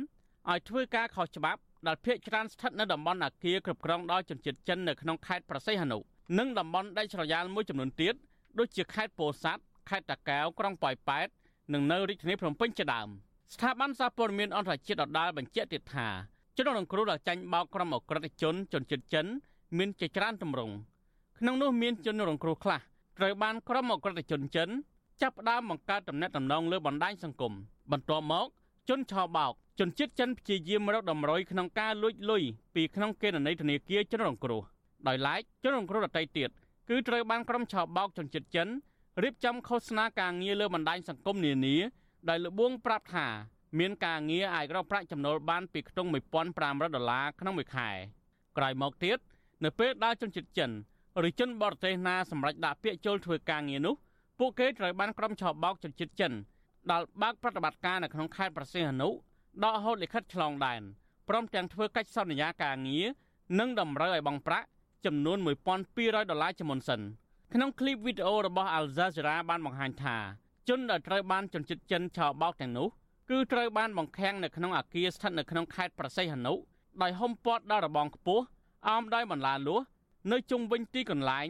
[0.50, 5.98] ឲ្យធ្វើការខុសច្បាប់ដែលភ ieck ច្រើនស្ថិតនៅតំបន់អាគារគ្រប់គ្រងដោយជនជាតិចិននៅក្នុងខេត្តប្រសិទ្ធនុ
[6.38, 8.14] និងតំបន់ដាច់ស្រយាលមួយចំនួនទៀត
[8.58, 11.28] ដូចជាខេត្តពោធិ៍សាត់ខេត្តតាកែវក្រុងប៉ោយប៉ែត
[11.72, 13.08] និងនៅរាជធានីភ្នំពេញជាដើម
[13.54, 16.08] ស្ថាប័នសារព័ត៌មានអន្តរជាតិដដាលបញ្ជាក់ទៀតថា
[16.56, 19.26] ជនរងគ្រោះដែលចាញ់បោកក្រុមអក្រិតជនជនជាតិចិន
[19.78, 20.74] មានជាច្រើនទម្រង់
[21.44, 22.80] ក្នុងនោះមានជនរងគ្រោះខ្លះ
[23.18, 24.68] ត្រូវបានក្រុមអក្រិតជនចិន
[25.22, 27.52] ចាប់ផ្ដើមបង្កើតទំនាក់ទំនងលើបណ្ដាញសង្គម
[27.92, 28.46] បន្ទាប់មក
[28.88, 32.42] ជនឆោបោកជនជាតិចិនព្យាយាមរកតម្រុយក្នុងការលួចលុយ
[32.74, 34.62] ពីក្នុងគណនីធនាគារជនរងគ្រោះ
[35.06, 36.50] ដោយឡែកជនរងគ្រោះដទៃទៀត
[36.88, 38.68] គឺត្រូវបានក្រុមឆោបោកជនជាតិចិន
[39.22, 41.76] រៀបចំឃោសនាការងារលើបណ្ដាញសង្គមនានា
[42.28, 43.26] ដោយលបួងប្រាប់ថា
[43.78, 46.08] មានការងារអាចរកប្រាក់ចំណូលបានពីខ្ទង់
[46.52, 47.90] 1500ដុល្លារក្នុងមួយខែ
[48.56, 49.18] ក្រោយមកទៀត
[49.64, 50.72] នៅពេលដែលជនជាតិចិន
[51.28, 53.94] ឬជនបរទេសណាសម្រេចដាក់ពាក្យចូលធ្វើការងារនោះ
[54.38, 56.32] ពួកគេត្រូវបានក្រុមឆោបោកជនជាតិចិន
[56.90, 59.08] ដល់បើកប្រតិបត្តិការនៅក្នុងខេត្តប្រសិទ្ធអនុ
[59.64, 60.82] ដកហូតលិខិតឆ្លងដែន
[61.28, 63.04] ព្រមទាំងធ្វើកិច្ចសន្យាការងារ
[63.58, 64.66] និងតម្រូវឲ្យបង់ប្រាក់
[65.06, 65.38] ចំនួន
[65.84, 67.00] 1200ដុល្លារជាមុនសិន
[67.54, 70.16] ក្នុងឃ្លីបវីដេអូរបស់ Al Jazeera បានបង្ហាញថា
[70.68, 72.88] ជនដែលត្រូវបានជនជាតិចិនឆោបោកទាំងនោះ
[73.30, 76.54] គឺត្រូវបានបង្ខាំងនៅក្នុងអាគារស្ថិតនៅក្នុងខេត្តប្រសិទ្ធអនុ
[77.02, 78.44] ដោយហុំព័ទ្ធដល់របងខ្ពស់
[78.88, 79.82] អមដោយបន្លាលួស
[80.30, 81.48] នៅជុំវិញទីកន្លែង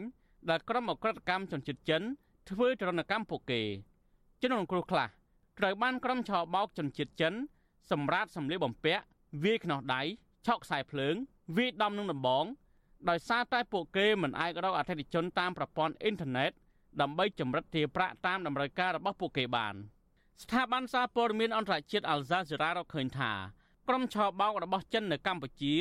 [0.49, 2.01] ដែលក្រុមអក្រិតកម្មជនជាតិចិន
[2.49, 3.61] ធ្វើទរណកម្មពួកគេ
[4.41, 5.07] ជនរងគ្រោះខ្លះ
[5.59, 7.33] ត្រូវបានក្រុមឆោបោកជនជាតិចិន
[7.91, 9.03] សម្រាប់សម្លៀកបំពាក់
[9.43, 10.01] វាយខ្នោះដៃ
[10.45, 11.15] ឆក់ខ្សែភ្លើង
[11.57, 12.45] វាយដំនឹងដំបង
[13.09, 16.51] ដោយសារតែពួកគេមិនអាចរកអតិថិជនតាមប្រព័ន្ធអ៊ីនធឺណិត
[17.01, 19.75] ដើម្បីចម្រិតទារប្រាក់តាមតម្រូវការរបស់ពួកគេបាន
[20.43, 23.31] ស្ថាប័នសារព័ត៌មានអន្តរជាតិ Al Jazeera រកឃើញថា
[23.87, 25.75] ក្រុមឆោបោករបស់ចិននៅកម្ពុជា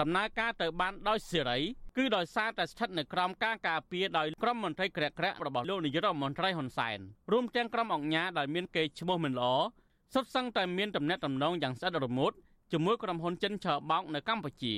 [0.00, 1.58] ដំណើរការទៅបានដោយសេរី
[1.96, 6.98] គឺដោយសារតែស្ថិតនៅក្រោមការការពារដោយក្រុមមន្ត្រីក្រាក់ក្រាក់របស់លោកនាយករដ្ឋមន្ត្រីហ៊ុនសែន
[7.32, 9.52] រួមទាំងក្រុមអង្គការដែលមានកេរ្តិ៍ឈ្មោះមិនល្អ
[10.14, 12.32] សុទ្ធសឹងតែមានទំនាក់ទំនងយ៉ាងស្អិតរមួត
[12.72, 14.74] ជាមួយក្រុមហ៊ុនចិនឆោបោកនៅកម្ពុជា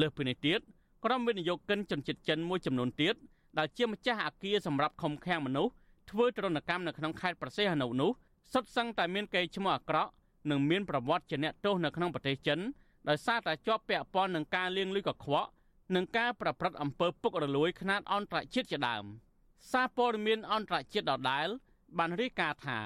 [0.00, 0.60] លើសពីនេះទៀត
[1.04, 3.14] ក្រុមវិនិយោគិនជនជាតិចិនមួយចំនួនទៀត
[3.58, 5.72] ដែលជាម្ចាស់អគារសម្រាប់ឃុំឃាំងមនុស្ស
[6.10, 8.10] ធ្វើទរណកម្មនៅក្នុងខេត្តប្រសេះអនុនោះ
[8.52, 10.10] សុទ្ធសឹងតែមានកេរ្តិ៍ឈ្មោះអាក្រក់
[10.50, 12.58] និងមានប្រវត្តិជាអ្នកទោសនៅក្នុងប្រទេសចិន
[13.08, 15.48] ដោយសារតែជាប់ពាក់ព័ន្ធនឹងការលាងលុយកខ្វក់
[15.94, 19.04] និងការប្រព្រឹត្តអំពើពុករលួយខ្នាតអន្តរជាតិជាដើម
[19.72, 21.48] សារព័ត៌មានអន្តរជាតិដដែល
[21.98, 22.78] បានរាយការណ៍ថា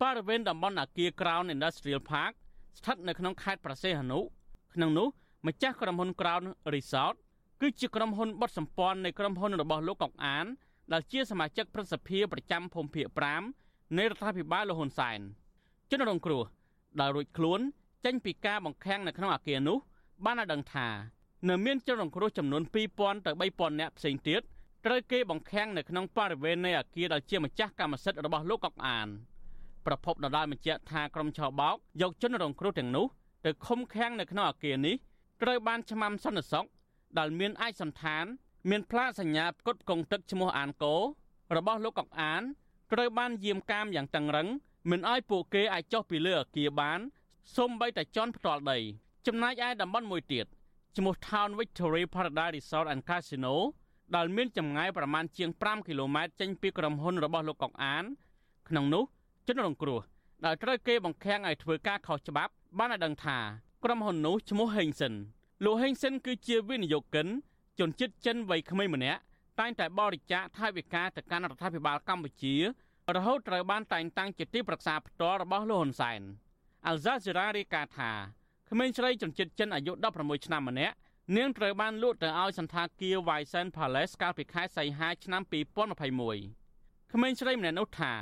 [0.00, 2.32] បរិវេណតំបន់អាគារ Crown Industrial Park
[2.78, 4.20] ស្ថិតនៅក្នុងខេត្តប្រសេះអនុ
[4.74, 5.08] ក្នុងនោះ
[5.46, 6.44] ម្ចាស់ក្រុមហ៊ុន Crown
[6.74, 7.16] Resort
[7.60, 10.46] គឺជាក្រុមហ៊ុនបត់សម្ព័ន្ធនៃក្រុមហ៊ុនរបស់លោកកុកអាន
[10.92, 13.06] ដែលជាសមាជិកព្រឹទ្ធសភាប្រចាំភូមិភាគ
[13.52, 15.20] 5នៃរដ្ឋាភិបាលលហ៊ុនសែន
[15.90, 16.44] ជនរងគ្រោះ
[17.00, 17.60] ដែលរួចខ្លួន
[18.04, 19.78] ចេញពីការបង្ខាំងនៅក្នុងអគារនោះ
[20.24, 20.88] បានឲ្យដឹងថា
[21.46, 22.82] នៅមានជនរងគ្រោះចំនួន2000ទៅ
[23.50, 24.42] 3000នាក់ផ្សេងទៀត
[24.84, 29.08] ត្រូវគេបង្ខាំងនៅក្នុងបរិវេណនៃអគារដែលជាម្ចាស់កម្មសិទ្ធិរបស់លោកកុកអាន
[29.86, 33.06] ប្រពន្ធដដែលបញ្ជាក់ថាក្រុមឆោបោកយកជនរងគ្រោះទាំងនោះ
[33.44, 34.94] ទៅឃុំឃាំងនៅក្នុងអគារនេះ
[35.42, 36.66] ត្រូវបានឆ្មាំសន្តិសុខ
[37.18, 38.24] ដែលមានឯកសន្តាន
[38.70, 40.96] មានផ្លាកសញ្ញាផ្គត់ផ្គង់ទឹកឈ្មោះអានកោ
[41.56, 42.42] របស់លោកកុកអាន
[42.92, 44.48] ត្រូវបានយាមកាមយ៉ាងតឹងរឹង
[44.90, 47.00] មិនឲ្យពួកគេអាចចុះពីលើអគារបាន
[47.56, 48.78] សូម្បីតែជន់ផ្ទាល់ដី
[49.26, 50.46] ចំណែកឯតំបន់មួយទៀត
[50.96, 53.54] ឈ្មោះ Town Victory Paradise Resort and Casino
[54.16, 58.04] ដែលមានចម្ងាយប្រមាណជាង5គីឡូម៉ែត្រចេញពីក្រុមហ៊ុនរបស់លោកកុកអាន
[58.68, 59.04] ក្នុងនោះ
[59.46, 60.00] ជនរងគ្រោះ
[60.44, 63.38] ដែលត្រូវគេបង្ខាំងឲ្យធ្វើការខុសច្បាប់ បានឲ្យដឹងថា
[63.84, 65.14] ក្រុមហ៊ុននោះឈ្មោះ Hengsen
[65.64, 67.26] លោក Hengsen គឺជាវិនិយោគិន
[67.78, 69.20] ជនជាតិចិនវ័យក្មេងម្នាក់
[69.60, 72.54] តែងតែបរិច្ចាគថវិកាទៅកាន់រដ្ឋាភិបាលកម្ពុជា
[73.14, 76.20] រហូតត្រូវបានតែងតាំងជាទីប្រឹក្សាផ្ទាល់របស់លោកហ៊ុនសែន
[76.86, 78.12] អាល់ហ្សាសេរ៉ារាយការណ៍ថា
[78.70, 80.94] ក្មេងស្រីជនជាតិចិនអាយុ16ឆ្នាំម្នាក់
[81.36, 85.42] នាងត្រូវបានលក់ទៅឲ្យសន្តាគារ Wysen Palace កាលពីខែសីហាឆ្នាំ
[86.06, 88.14] 2021ក្មេងស្រីម្នាក់នោះថា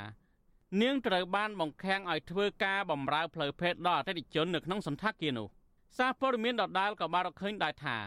[0.81, 5.47] នាងត្រូវបានបង្ខាំងឲ្យធ្វើការបម្រើផ្លូវភេទដល់អតិថិជននៅក្នុងសន្តាគារនោះ
[5.97, 7.97] សារព័ត៌មានដដាលក៏បានរកឃើញដែរថា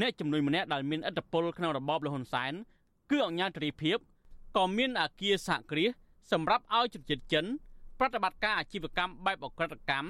[0.00, 2.52] អ្នកជំនួយម្នាក់ដែលមានឥទ្ធិពលក្នុងរបបលហ៊ុនសែន
[3.10, 3.98] គឺអង្គញាត្រីភិប
[4.56, 5.90] ក៏មានអាគារសហគ្រាស
[6.32, 7.44] សម្រាប់ឲ្យជនជាតិចិន
[7.98, 10.08] ប្រតិបត្តិការអាជីវកម្មបែបអក្រិតកម្ម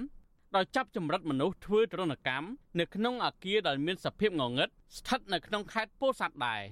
[0.57, 2.47] ដោយចាប់ចម្រិតមនុស្សធ្វើទរណកម្ម
[2.81, 6.63] នៅក្នុងអាគារដែលមានសភាពងងឹតស្ថិតនៅក្នុងខេត្តពោធិ៍សាត់ដែរ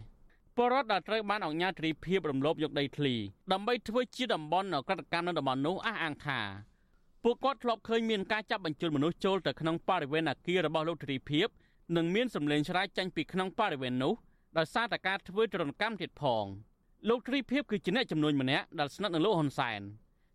[0.57, 3.15] ពលរដ្ឋដែលត្រូវបានអង្គការត្រីភិបរំលោភយកដីធ្លី
[3.53, 6.41] ដើម្បីធ្វើជាតំបន់អក្រិតកម្មនៅតំបន់នោះអះអាងថា
[7.25, 11.49] ពួកគាត់ធ្លាប់ឃើញមានការចាប់បញ្ជូនមនុស្សចូលទៅក្នុងបរិវេណអាគាររបស់លោកត្រីភិប
[11.97, 14.15] និងមានសម្លេងឆ្រាយចេញពីក្នុងបរិវេណនោះ
[14.59, 16.45] ដោយសារតែការធ្វើទរណកម្មទៀតផង
[17.09, 19.81] លោកត្រីភិបគឺជាអ្នកចំនួនម្នាក់ដែលស្និទ្ធនឹងលោកហ៊ុនសែន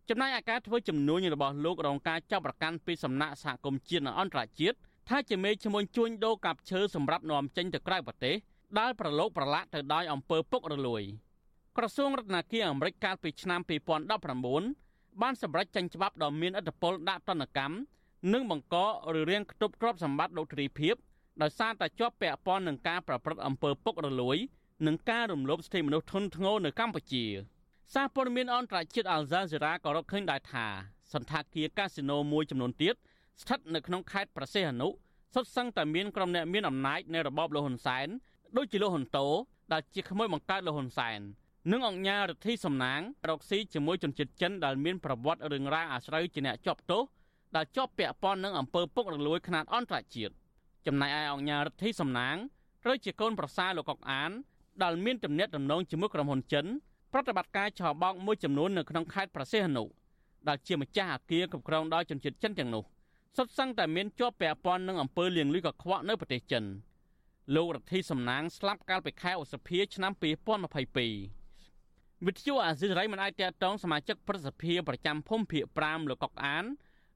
[0.09, 4.77] ចំណែកឯការធ្វើចំនួនរបស់លោករងការចាប់ប្រកាន់ពីសំណាក់សហគមន៍ជាតិនិងអន្តរជាតិ
[5.09, 8.35] ថាជាមេឈ្មោះជួញដូរកាប់ឈើសម្រាប់នាំចេញទៅក្រៅប្រទេស
[8.79, 11.03] ដែលប្រឡូកប្រឡាក់ទៅដោយអំពើពុករលួយ
[11.77, 13.59] ក្រសួងរដ្ឋាភិបាលអាមេរិកកាលពីឆ្នាំ
[14.41, 17.75] 2019បានសម្រេចចេញច្បាប់ដ៏មានឥទ្ធិពលដាក់ទណ្ឌកម្ម
[18.33, 18.75] និងបង្ក
[19.15, 20.95] ឬរៀងខ្ទប់ទ្រព្យសម្បត្តិលោកទ្រីភិប
[21.41, 24.37] ដោយសារតែជាប់ពាក់ព័ន្ធនឹងការប្រព្រឹត្តអំពើពុករលួយ
[24.87, 27.25] និងការរំលោភសិទ្ធិមនុស្សធ្ងន់ធ្ងរនៅកម្ពុជា។
[27.93, 30.65] សារព័ត៌មានអន្តរជាតិអាល់ហ្សាសេរ៉ាក៏រកឃើញដែរថា
[31.13, 32.95] សន្តាគារកាស៊ីណូមួយចំនួនទៀត
[33.41, 34.89] ស្ថិតនៅក្នុងខេត្តប្រសេះអនុ
[35.33, 38.07] សុទ្ធសឹងតែមានក្រុមអ្នកមានអំណាចនៃរបបលហ៊ុនសែន
[38.57, 39.27] ដូចជាលោកហ៊ុនតូ
[39.73, 41.19] ដែលជាក្មួយបង្កើតលហ៊ុនសែន
[41.71, 47.03] និងអង្គញារដ្ឋីសំណាងរកស៊ីជាមួយជនជាតិចិនដែលមានប្រវត្តិរឿងរ៉ាវអាស្រូវជាអ្នកជាប់ទោស
[47.55, 50.33] ដែលជាប់ពាក់ព័ន្ធនឹងអំពើពុករលួយខ្នាតអន្តរជាតិ
[50.87, 52.35] ចំណែកឯអង្គញារដ្ឋីសំណាង
[52.83, 54.31] ត្រូវជាកូនប្រសារលោកកុកអាន
[54.83, 56.65] ដែលមានទំនាក់ទំនងជាមួយក្រុមហ៊ុនចិន
[57.17, 59.83] ប្រតិបត្តិការឆោបោកមួយចំនួននៅក្នុងខេត្តប្រសេះអនុ
[60.47, 62.83] ដែលជាម្ចាស់អគារគ្រប់គ្រងដោយជនជាតិចិនទាំងនោះ
[63.37, 66.63] សុទ្ធសឹងតែមានជាប់ពាក់ព័ន្ធនឹងអំពើលាងលុយកខ្វក់នៅប្រទេសចិន
[67.55, 76.65] លោករដ្ឋីសំណាងស្លាប់កាលពីខែឧសភាឆ្នាំ2022វិទ្យុអាស៊ីសេរីមិនអាចតតងសមាជិកប្រសិទ្ធិប្រចាំភូមិភាគ5លោកកុកអាន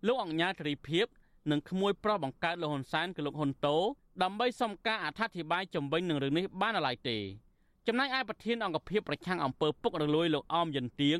[0.08, 1.06] លោកអង្គញាត្រីភិប
[1.52, 3.78] និងក្មួយប្រុសបង្កើតលោកហ៊ុនសែនគឺលោកហ៊ុនតូ
[4.24, 7.20] ដើម្បីសុំការអធិប្បាយជំវិញនឹងរឿងនេះបានឡើយទេ
[7.88, 11.20] ចំណែកឯប្រធានអង្គភិបប្រឆាំងអំពើពុករលួយលោកអមយិនទៀង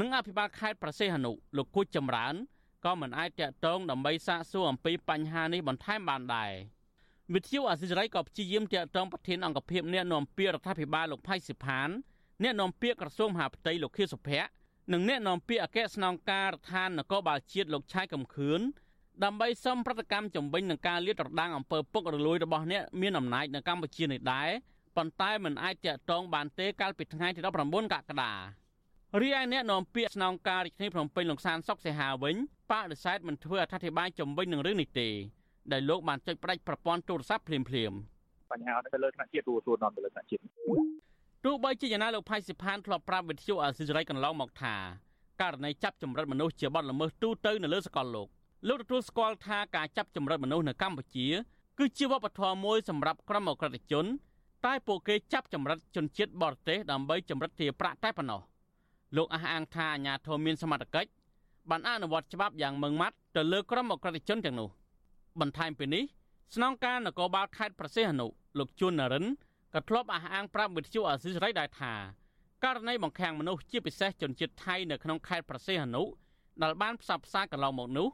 [0.00, 2.34] និងអភិបាលខេត្តប្រសេះអនុលោកគូចចម្រើន
[2.84, 6.52] ក៏មិនអាចតាក់ទងដើម្បីសាកសួរអំពីបញ្ហានេះបន្ថែមបានដែរ
[7.34, 11.88] វិទ្យុអាស៊ីសេរីក៏ព្យាយាមតាក់ទងប្រធានអង្គភិបអ្នកនាំពាក្យរដ្ឋាភិបាលលោកផៃសិផាន
[12.42, 14.48] អ្នកនាំពាក្យក្រសួងមហាផ្ទៃលោកខៀវសុភ័ក្រ
[14.92, 18.60] និងអ្នកនាំពាក្យអគ្គស្នងការរដ្ឋាននគរបាលជាតិលោកឆៃកំខឿន
[19.24, 24.50] ដើម្បីសុំប្រតិកម្មជំវិញនឹងការលាតត្រដាងអំពើពុករលួយរបស់អ្នកមានអំណាចនៅកម្ពុជានេះដែរ
[24.98, 28.32] ប៉ុន្តែមិនអាចតាក់ទងបានទេកាលពីថ្ងៃទី19កក្កដា
[29.22, 32.36] រីឯអ្នកនាំពាក្យស្នងការរាជធានីភ្នំពេញលោកសានសុកសេហាវិញ
[32.70, 35.08] បដិសេធមិនធ្វើអធិប្បាយជំវិញនឹងរឿងនេះទេ
[35.72, 37.92] ដែលលោកបានចុចផ្ដាច់ប្រព័ន្ធទូរស័ព្ទភ្លាមភ្លាម
[38.50, 40.42] បញ្ហានេះទៅលើថ្នាក់ជាតិទូទួលនាំទៅលើថ្នាក់ជាតិ
[41.44, 44.74] ទោះបីជាយ៉ាងណាលោកផៃសិផានធ្លាប់ប្រាប់វិទ្យុអាស៊ីសេរីកន្លងមកថា
[45.40, 48.28] ករណីចាប់ចម្រិតមនុស្សជាបទល្មើសទូទៅនៅលើសកលលោក
[48.68, 51.26] លោកទទួលស្គាល់ថាការចាប់ចម្រិតមនុស្សនៅកម្ពុជា
[51.78, 54.06] គឺជាវប្បធម៌មួយសម្រាប់ក្រុមអក្រិតជន
[54.66, 58.40] តែពួកគេចាប់ចម្រិតជនជាតិបរទេសដើម្បីចម្រិតទារប្រាក់តែប៉ុណ្ណោះ
[59.16, 61.10] លោកអះអាងថាអាញាធមមានសមត្ថកិច្ច
[61.70, 64.68] បានអនុវត្តច្បាប់យ៉ាងម៉ឺងម៉ាត់ទៅលើក្រុមអក្រិតជនទាំងនោះ
[65.40, 66.04] បន្ថែមពីនេះ
[66.54, 68.26] ស្នងការនគរបាលខេត្តប្រសេះអនុ
[68.58, 69.26] លោកជួននរិន
[69.74, 71.92] ក៏ធ្លាប់អះអាងប្រាប់វិទ្យុអាស៊ីសេរីដែរថា
[72.64, 76.02] ករណីបង្ខាំងមនុស្សជាពិសេសជនជាតិថៃនៅក្នុងខេត្តប្រសេះអនុ
[76.62, 78.08] ដែលបានផ្សព្វផ្សាយកន្លងមកនោះ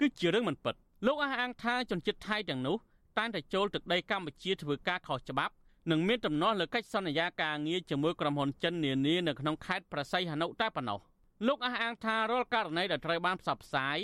[0.00, 0.74] គឺជារឿងមិនពិត
[1.06, 2.76] លោកអះអាងថាជនជាតិថៃទាំងនោះ
[3.18, 5.54] តែងតែចូលទឹកដីកម្ពុជាធ្វើការខុសច្បាប់
[5.88, 11.00] និងមានទំនាស់លើកិច្ចសន្យាការងារជាមួយក្រុមហ៊ុនចិននានានៅក្នុងខេត្តប្រស័យហនុតែប៉ុណ្ណោះ
[11.46, 13.98] លោកអះអាងថារាល់ករណីដែលត្រូវបានផ្សព្វផ្សាយ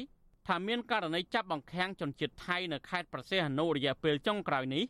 [0.46, 4.84] ថាមានករណីចាប់បង្ខាំងជនជាតិថៃនៅខេត្តប្រសេះហនុរយៈពេលចុងក្រោយនេះ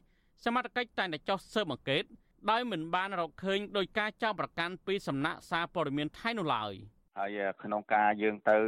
[0.44, 2.04] សមត្ថកិច្ចតែងតែចោះស៊ើបអង្កេត
[2.50, 6.74] ដោយមិនបានរកឃើញដោយការចោទប្រកាន់ពីសំណាក់សារព័ត៌មានថៃនោះឡើយ។
[7.18, 8.58] ហើយក្នុងការយើងទៅ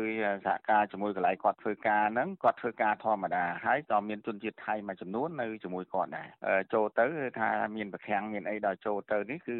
[0.47, 6.29] សហការជាមួយកន្លែងគាត់ធ្វើការហ្នឹងគាត់ធ្វើការធម្មតាហើយក៏មានជនជាតិថៃមួយចំនួននៅជាមួយគាត់ដែរ
[6.75, 7.07] ចូលទៅ
[7.41, 9.57] ថាមានប្រខាំងមានអីដល់ចូលទៅនេះគឺ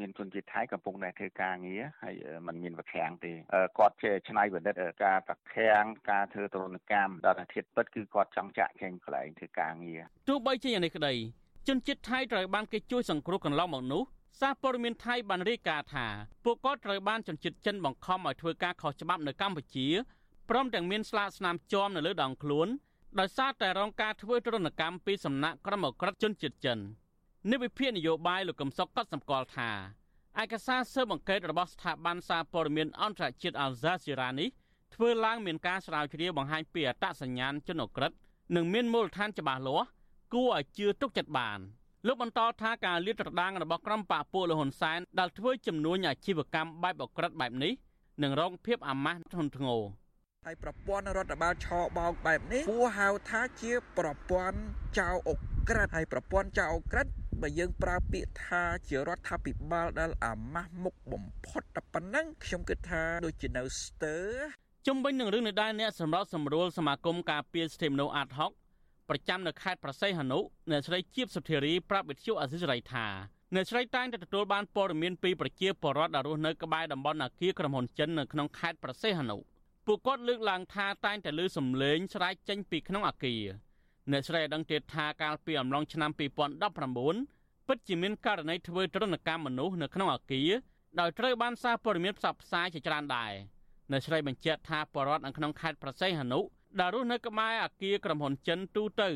[0.00, 2.14] មានជនជាតិថៃកំពុងតែធ្វើការងារហើយ
[2.46, 3.32] มันមានប្រខាំងទេ
[3.78, 4.74] គាត់ជាឆ្នៃប្រឌិត
[5.04, 11.14] ការប្រខាំងការធ្វើទរណកម្មដល់អាធិបពិតគឺគាត់ចង់ចាក់ចេញកន្លែងធ្វើការងារទោះបីជាយ៉ាងនេះក្តី
[11.68, 14.02] ជនជាតិថៃត្រូវបានគេជួយសង្គ្រោះកន្លងមកនោះ
[14.40, 16.06] សារព័ត៌មានថៃបានរាយការណ៍ថា
[16.44, 19.86] ពួកគាត់ត្រូវបានជនជាតិចិនបង្ខំឲ្យធ្វើការខុសច្បាប់នៅកម្ពុជា
[20.50, 22.68] ព្រមទាំងមានស្លាកស្នាមជាប់នៅលើដងខ្លួន
[23.20, 26.78] ដោយសារតែរងការធ្វើទរណកម្មពីសំណាក់ក្រុមអក្រិតជនជាតិចិន
[27.50, 29.70] និវិភាននយោបាយលោកកំសុកក៏សម្គាល់ថា
[30.42, 34.48] ឯកសារស៊ើបអង្កេតរបស់ស្ថាប័នសារព័ត៌មានអន្តរជាតិអាល់ហ្សាស៊ីរ៉ានេះ
[34.94, 38.12] ធ្វើឡើងមានការស្រាវជ្រាវបង្ហាញពីអត្តសញ្ញាណជនអក្រិត
[38.56, 39.88] និងមានមូលដ្ឋានច្បាស់លាស់
[40.34, 41.60] គួរឲ្យជឿទុកចិត្តបាន។
[42.08, 47.72] លោកបន្តថាការលាតត្រដាងរបស់ក្រុមបកពួកលហ៊ុនសែនដែលធ្វើចំនួនអាជីវកម្មបែបអក្រិតបែបនេះ
[48.22, 49.80] នឹងរងភាពអាម៉ាស់ធ្ងន់ធ្ងរ
[50.46, 51.66] ហើយប្រព័ន្ធរដ្ឋបាលឆ
[51.98, 54.58] បោកបែបនេះគួរហៅថាជាប្រព័ន្ធ
[54.98, 55.32] ចៅអ
[55.68, 57.06] ក្រិតហើយប្រព័ន្ធចៅអក្រិត
[57.42, 64.16] បើយើងប្រើពាក្យថាជារដ្ឋាភិបាលដែលអាម៉ាស់មុខបំផុតតែប៉ុណ្ណឹងខ្ញុំគិតថាដូចជានៅស្ទើ
[64.86, 68.52] ជុំវិញនឹងរឿងនេះដែរអ្នកសម្របសម្រួលសមាគមការពារសិទ្ធិមនុស្សអាតហុក
[69.08, 70.38] ប្រចាំនៅខេត្តប្រស័យហនុ
[70.70, 73.06] អ្នកស្រីជាបសុធារីប្រាប់វិទ្យុអសិរ័យថា
[73.54, 79.36] អ្នកស្រីតែងតែទទួលបានព័ត៌មានពីប្រជាពលរដ្ឋដែលរស់នៅក្បែរតំបន់អាគារក្រុមហ៊ុនចិននៅក្នុងខេត្តប្រស័យហនុ
[79.86, 83.42] ពួកគាត់លើកឡើងថាតែងតែឮសំឡេងស្រែកចេញពីក្នុងអាគារ
[84.10, 90.50] អ្នកស្រីឲ្យដឹងទៀតថាកាលពីអំឡុងឆ្នាំ2019ពិតជាមានករណីធ្វើទរណកម្មមនុស្សនៅក្នុងអាគារ
[91.00, 93.32] ដោយត្រូវបានសារព័ត៌មានផ្សព្វផ្សាយជាច្រើនដែរ
[93.90, 96.40] អ្នកស្រីបញ្ជាក់ថាបរដ្ឋនៅក្នុងខេត្តប្រស័យហនុ
[96.80, 99.10] ដែលរស់នៅក្បែរអគារក្រុមហ៊ុនចិនទូទៅ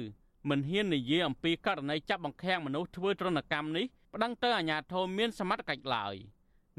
[0.50, 3.84] មិនហ៊ាននិយាយអំពីករណីចាប់បង្ខាំងមនុស្សធ្វើទរណកម្មនេះ
[4.14, 6.14] ប្តឹងទៅអាជ្ញាធរមានសមត្ថកិច្ចឡើយ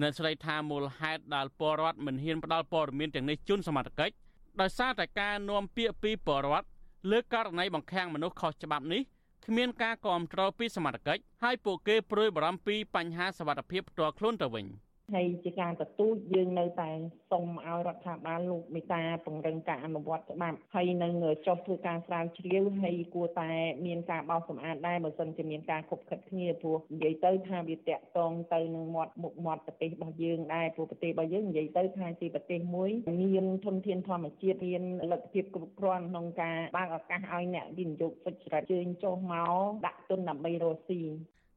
[0.02, 4.16] អ្នកស្រីថាមូលហេតុដែលពលរដ្ឋមិនហ៊ានផ្ដល់ព័ត៌មានទាំងនេះជូនសមត្ថកិច្ច
[4.62, 6.68] ដោយសារតែការនាំពាក្យពីពលរដ្ឋ
[7.12, 9.02] លើករណីបង្ខាំងមនុស្សខុសច្បាប់នេះ
[9.46, 14.66] គ្មានការគ្រប់គ្រងពីសមត្ថកិច្ចហើយពួកគេព្រួយបារម្ភពីបញ្ហាសវត្ថិភាពផ្ទាល់ខ្លួនទៅវិញ។
[15.12, 16.90] ហើយជាការទទូចយើងនៅតែ
[17.32, 21.14] សូមឲ្យរដ្ឋាភិបាលលោកមេតាពង្រឹងការអនុវត្តច្បាប់ហើយនឹង
[21.48, 23.50] ចុះធ្វើការស្រាវជ្រាវហើយគួរតែ
[23.86, 32.90] មានការបោសសម្អាតដែរបើសិនជាមានការខុបខិតគ្នាព្រោះនិយាយទៅថាវាតាក់ទងទៅនឹងមាត់មុខមាត់ប្រទេសរបស់យើងដែរព្រោះប្រទេសរបស់យើងនិយាយទៅថាជាប្រទេសមួយ
[33.22, 41.02] មានធនធានធម្មជាតិមានលទ្ធភាពគ្រប់គ្រាន់ក្នុងការបើកឱកាសឲ្យអ្នកវិនិយោគសុចរិតជើញចុះមកដាក់ទុនដើម្បីរកស៊ី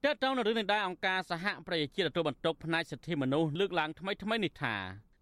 [0.06, 4.74] តើតើនៅរឿងនេះដែរអង្គការសហប្រជាជាតិទទួលបន្ទុកផ្នែកសិទ្ធិមនុស្សលើកឡើងថ្មីថ្មីនេះថា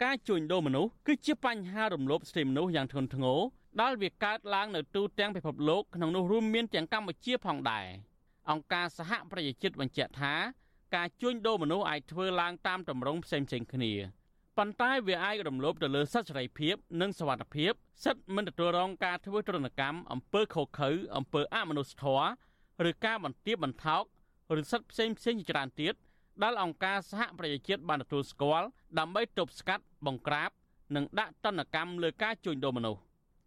[0.04, 3.40] ការជួញដូរមនុស្សគឺជាបញ្ហារំលោភសិទ្ធិមនុស្សយ៉ាងធ្ងន់ធ្ងរ
[3.80, 7.86] ដែលវាកើតឡើងនៅទូទាំងពិភពលោកក្នុងនោះរួមមានទាំងកម្ពុជាផងដែរ
[8.50, 10.34] អង្គការសហប្រជាជាតិបញ្ជាក់ថា
[10.94, 13.92] ការជួញដូរមនុស្សអាចធ្វើឡើងតាមទម្រង់ផ្សេងៗគ្នា
[14.56, 17.72] ប៉ុន្តែវាអាចរំលោភទៅលើសិទ្ធិសេរីភាព និងសវត្ថិភាព
[18.04, 22.28] សិទ្ធិមិនទទួលរងការធ្វើទរណកម្មអំពើខុសខើអំពើអមនុស្សធម៌
[22.88, 24.04] ឬការបន្ទាបបន្ថោក
[24.60, 25.94] ឬសិទ្ធិផ្សេងផ្សេងជាច្រើនទៀត
[26.42, 28.66] ដែលអង្គការសហប្រជាជាតិបានទទួលស្គាល់
[28.98, 30.50] ដើម្បីទប់ស្កាត់បង្ក្រាប
[30.96, 33.00] និងដាក់ទណ្ឌកម្មលើការជួញដូរមនុស្ស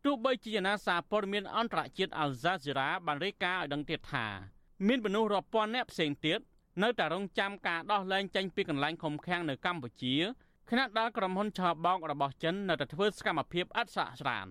[0.05, 4.25] ទោះបីជាយ៉ាងណាសារព័ត៌មានអន្តរជាតិ Al Jazeera បានរាយការណ៍ឲ្យដឹងទៀតថា
[4.87, 6.39] មានមនុស្សរាប់ពាន់នាក់ផ្សេងទៀត
[6.83, 10.15] នៅតែរងចាំការដោះលែងចេញពីកន្លែងឃុំឃាំងនៅកម្ពុជា
[10.69, 14.47] ខណៈដែលក្រុមហ៊ុនឆបោករបស់ចិននៅតែធ្វើសកម្មភាពឥតស្រាកស្រាន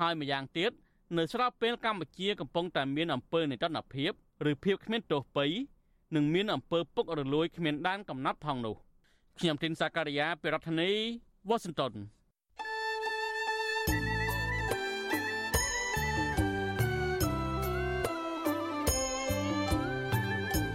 [0.00, 0.72] ហើយម្យ៉ាងទៀត
[1.18, 4.12] នៅស្របពេលកម្ពុជាកំពុងតែមានអំពើនេតិនភាព
[4.50, 5.46] ឬភាពគ្មានទោសពៃ
[6.14, 8.76] និងមានអំពើពុករលួយគ្មានដែនកំណត់ផងនោះ
[9.38, 10.90] ខ្ញុំទីនសាការីយ៉ាភិរដ្ឋនី
[11.50, 11.94] Washington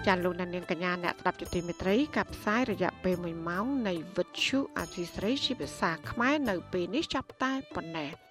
[0.08, 8.12] ចាលោកនាងកញ្ញាអ្នកស្ដាប់ជាទីមេត្រីកັບផ្សាយរយៈពេល1ម៉ោងនៃវិទ្យុអសីស្រីជាភាសាខ្មែរនៅពេលនេះចាប់តែប៉ុណ្ណេះ។